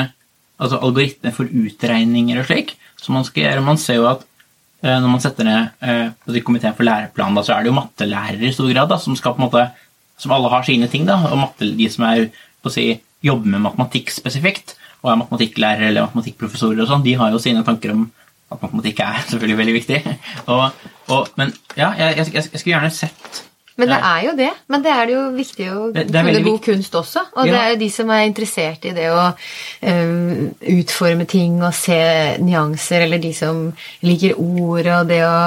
[0.59, 3.63] altså algoritmer for utregninger og slik som man skal gjøre.
[3.63, 4.25] Man ser jo at
[4.81, 8.49] eh, når man setter ned eh, komiteen for læreplan, da, så er det jo mattelærere
[8.49, 9.63] i stor grad da, som skal på en måte
[10.19, 12.27] som alle har sine ting, da, og matte, de som er,
[12.69, 12.91] si,
[13.25, 17.63] jobber med matematikk spesifikt, og er matematikklærere eller matematikkprofessorer og sånn, de har jo sine
[17.67, 18.07] tanker om
[18.49, 19.99] at matematikk er selvfølgelig veldig viktig.
[20.47, 20.65] Og,
[21.13, 23.45] og, men ja, jeg, jeg, jeg, skulle gjerne sett
[23.79, 24.49] men det er jo det.
[24.67, 27.21] Men det er det jo viktig å kunne god kunst også.
[27.39, 27.51] Og ja.
[27.53, 31.99] det er jo de som er interessert i det å um, utforme ting og se
[32.43, 33.69] nyanser, eller de som
[34.03, 35.37] liker ord og det å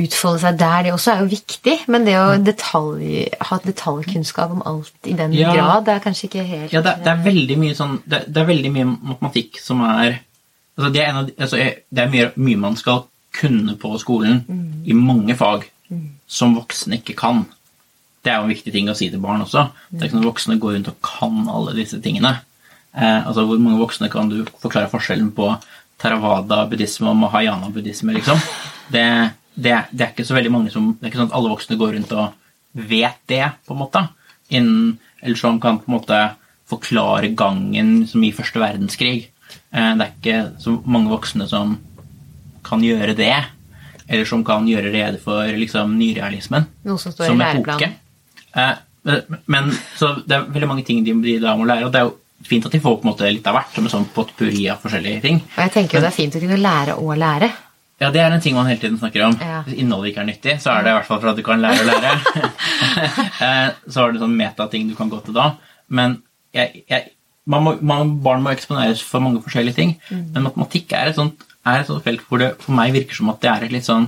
[0.00, 1.76] utfolde seg der, det også er jo viktig.
[1.92, 6.28] Men det å detalj, ha detaljkunnskap om alt i den ja, grad, det er kanskje
[6.28, 9.58] ikke helt Ja, det, det er veldig mye sånn det, det, er veldig mye matematikk
[9.62, 10.20] som er
[10.74, 13.04] altså Det er, av, altså det er mye, mye, man skal
[13.34, 14.64] kunne på skolen mm.
[14.90, 16.08] i mange fag mm.
[16.30, 17.44] som voksne ikke kan.
[18.24, 19.68] Det er jo en viktig ting å si til barn også.
[19.90, 22.36] Det er ikke sånn at Voksne går rundt og kan alle disse tingene.
[22.94, 25.50] Eh, altså Hvor mange voksne kan du forklare forskjellen på
[26.00, 28.14] Theravada-buddhisme og mahayana-buddhisme?
[28.16, 28.40] liksom?
[28.94, 29.04] Det,
[29.54, 31.78] det, det, er ikke så veldig mange som Det er ikke sånn at alle voksne
[31.78, 32.32] går rundt og
[32.74, 34.02] vet det, på en måte.
[34.50, 36.20] Innen, eller som kan på en måte
[36.70, 39.28] forklare gangen som i første verdenskrig.
[39.70, 41.76] Eh, det er ikke så mange voksne som
[42.66, 43.36] kan gjøre det.
[44.08, 46.66] Eller som kan gjøre rede for liksom, nyrealismen.
[46.88, 47.94] Noe som står som i læreplanen.
[48.54, 48.74] Eh,
[49.52, 52.08] men så det er veldig mange ting de, de da må lære, og det er
[52.08, 54.64] jo fint at de får på en måte litt av hvert, som en sånn potpurri
[54.72, 55.40] av forskjellige ting.
[55.44, 57.50] Og jeg tenker jo det er fint å kunne lære og lære.
[58.04, 59.36] Ja, det er en ting man hele tiden snakker om.
[59.40, 59.62] Ja.
[59.64, 61.62] Hvis innholdet ikke er nyttig, så er det i hvert fall for at du kan
[61.62, 62.14] lære å lære.
[63.44, 65.56] Eh, så har du sånn metating du kan gå til da.
[65.92, 66.14] Men
[66.54, 67.10] jeg, jeg,
[67.50, 69.94] man må, man, barn må eksponeres for mange forskjellige ting.
[70.10, 73.32] Men matematikk er et, sånt, er et sånt felt hvor det for meg virker som
[73.32, 74.06] at det er et litt sånn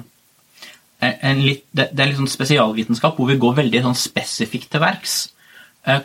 [1.05, 4.71] en, en litt, det, det er litt sånn spesialvitenskap hvor vi går veldig sånn spesifikt
[4.73, 5.17] til verks.
[5.85, 6.01] Uh,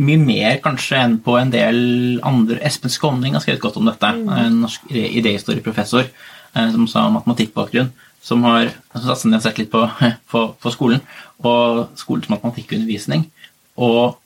[0.00, 1.82] mye mer kanskje enn på en del
[2.26, 4.10] andre Espen Skåning har skrevet godt om dette.
[4.14, 7.92] En norsk idéhistorieprofessor eh, som sa matematikkbakgrunn.
[8.24, 9.82] Som har, som har sett litt på,
[10.30, 11.02] på, på skolen
[11.44, 13.26] og skolens matematikkundervisning.
[13.76, 14.16] Og,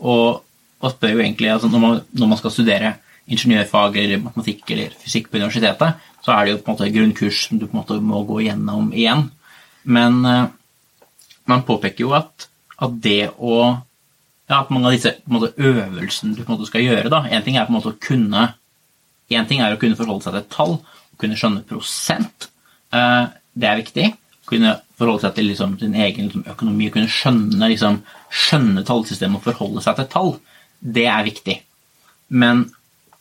[0.00, 0.42] og,
[0.80, 2.94] og spør jo egentlig altså når, man, når man skal studere
[3.32, 7.44] ingeniørfag eller matematikk eller fysikk på universitetet, så er det jo på en måte grunnkurs
[7.46, 9.28] som du på en måte må gå gjennom igjen.
[9.84, 10.48] Men eh,
[11.50, 12.48] man påpeker jo at,
[12.82, 13.58] at det å
[14.50, 17.44] ja, at mange av disse måte, øvelsene du på en måte skal gjøre da, En
[17.44, 18.50] ting er på en måte å kunne
[19.32, 20.74] en ting er å kunne forholde seg til et tall,
[21.12, 22.48] å kunne skjønne prosent.
[22.92, 24.06] Eh, det er viktig.
[24.42, 28.00] Å Kunne forholde seg til liksom, sin egen liksom, økonomi, kunne skjønne, liksom,
[28.32, 30.32] skjønne tallsystemet og forholde seg til tall.
[30.80, 31.58] Det er viktig.
[32.42, 32.66] Men,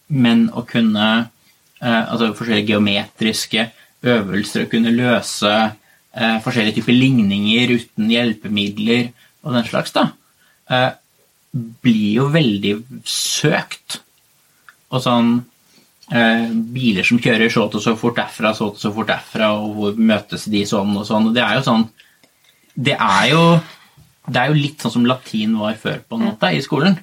[0.07, 3.67] men å kunne eh, altså forskjellige geometriske
[4.01, 9.11] øvelser, å kunne løse eh, forskjellige typer ligninger uten hjelpemidler
[9.41, 10.11] og den slags, da,
[11.51, 12.75] blir jo veldig
[13.07, 13.99] søkt.
[14.91, 15.31] Og sånn
[16.11, 20.01] Biler som kjører så og så fort derfra, så og så fort derfra, og hvor
[20.11, 21.29] møtes de sånn og sånn.
[21.29, 21.85] og Det er jo sånn
[22.75, 23.45] Det er jo,
[24.27, 26.99] det er jo litt sånn som latin var før på en måte i skolen.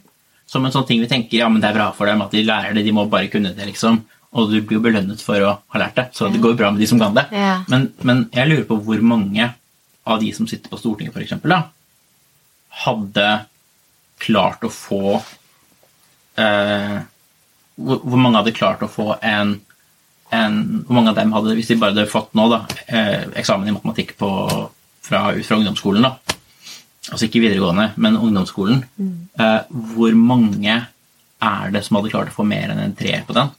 [0.49, 2.45] Som en sånn ting vi tenker ja, men det er bra for dem at de
[2.45, 4.01] lærer det, de må bare kunne det, liksom.
[4.37, 6.81] Og du blir jo belønnet for å ha lært det, så det går bra med
[6.81, 7.25] de som kan det.
[7.33, 7.63] Ja.
[7.73, 9.51] Men, men jeg lurer på hvor mange
[10.09, 11.63] av de som sitter på Stortinget, da,
[12.85, 13.29] hadde
[14.21, 15.19] klart å få
[16.41, 16.99] eh,
[17.79, 19.57] hvor, mange hadde klart å få en,
[20.35, 23.70] en Hvor mange av dem hadde, hvis de bare hadde fått nå, da, eh, eksamen
[23.70, 24.31] i matematikk på,
[25.09, 26.39] fra, ut fra ungdomsskolen, da,
[27.12, 28.83] altså ikke videregående, men ungdomsskolen,
[29.39, 29.61] eh,
[29.95, 30.76] hvor mange
[31.39, 33.55] er det som hadde klart å få mer enn en treer på den?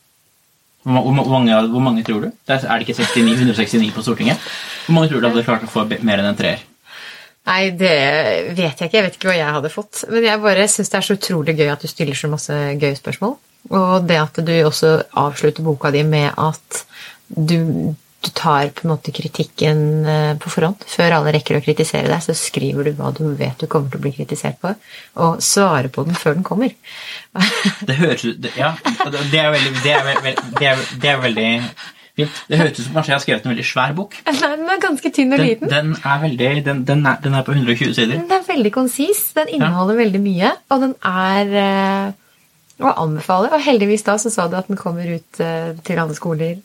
[0.84, 2.32] Hvor, hvor, mange, hvor mange tror du?
[2.48, 4.50] Det er det ikke 69, 169 på Stortinget?
[4.86, 6.64] Hvor mange tror du hadde klart å få mer enn en treer?
[7.50, 7.94] Nei, det
[8.54, 8.98] vet jeg ikke.
[8.98, 10.04] Jeg vet ikke hva jeg hadde fått.
[10.12, 12.98] Men jeg bare syns det er så utrolig gøy at du stiller så masse gøye
[13.00, 13.38] spørsmål.
[13.70, 16.80] Og det at du også avslutter boka di med at
[17.30, 17.92] du,
[18.24, 20.82] du tar på en måte kritikken eh, på forhånd.
[20.90, 24.00] Før alle rekker å kritisere deg, så skriver du hva du vet du kommer til
[24.02, 24.72] å bli kritisert på,
[25.22, 26.74] og svarer på den før den kommer.
[27.88, 28.72] Det høres ut Ja,
[29.30, 31.50] det er veldig, det er, ve- ve- det er, det er veldig.
[32.20, 34.18] Det høres ut som kanskje jeg har skrevet en veldig svær bok.
[34.26, 35.70] Nei, Den er ganske tynn og Den, liten.
[35.72, 38.18] den er veldig den, den, er, den er på 120 sider.
[38.18, 39.22] Den er veldig konsis.
[39.38, 41.54] Den inneholder veldig mye, og den er
[42.80, 43.54] eh, anbefaler.
[43.54, 46.58] Og heldigvis da så sa du at den kommer ut eh, til alle skoler.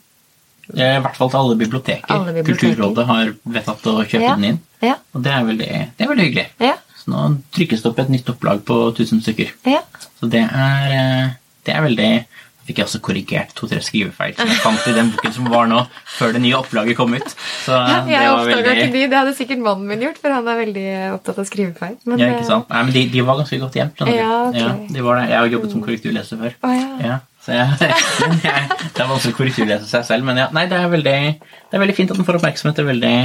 [0.73, 2.09] I hvert fall til alle biblioteker.
[2.09, 2.73] Alle biblioteker.
[2.75, 4.35] Kulturrådet har vedtatt å kjøpe Ja.
[4.35, 4.59] den inn.
[4.81, 6.47] Ja, Og det er veldig, det er veldig hyggelig.
[6.59, 9.51] ja, Så nå trykkes det opp et nytt opplag på 1000 stykker.
[9.65, 9.81] ja.
[10.19, 11.29] Så det er, eh,
[11.65, 12.25] det er veldig
[12.65, 15.83] fikk jeg også korrigert to-tre skrivefeil som jeg fant i den boken som var nå,
[16.15, 17.35] før det nye opplaget kom ut.
[17.65, 19.03] Så Ja, jeg oppdaga veldig ikke de.
[19.11, 21.95] Det hadde sikkert mannen min gjort, for han er veldig opptatt av skrivefeil.
[22.09, 22.69] Men, Ja, ikke sant?
[22.73, 24.01] Nei, men de, de var ganske godt gjemt.
[24.01, 24.65] Ja, okay.
[24.65, 25.29] Ja, de var det.
[25.29, 26.57] Jeg har jobbet som korrekturleser før.
[26.65, 26.89] Oh, ja.
[27.05, 27.93] Ja, så jeg,
[28.49, 31.17] jeg, det er vanskelig å korrekturlese seg selv, men ja, nei, det er veldig,
[31.69, 32.79] det er veldig fint at den får oppmerksomhet.
[32.79, 33.15] Det er veldig,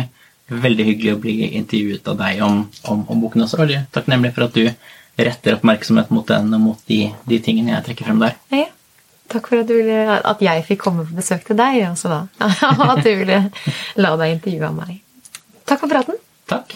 [0.68, 2.60] veldig hyggelig å bli intervjuet av deg om,
[2.92, 3.60] om, om boken også.
[3.62, 4.66] Veldig takknemlig for at du
[5.20, 8.36] retter oppmerksomhet mot den og mot de, de tingene jeg trekker frem der.
[8.52, 8.68] Ja.
[9.30, 12.20] Takk for at, ville, at jeg fikk komme på besøk til deg også, da.
[12.74, 13.42] Og at du ville
[14.02, 14.96] la deg intervjue av meg.
[15.70, 16.18] Takk for praten.
[16.50, 16.74] Takk.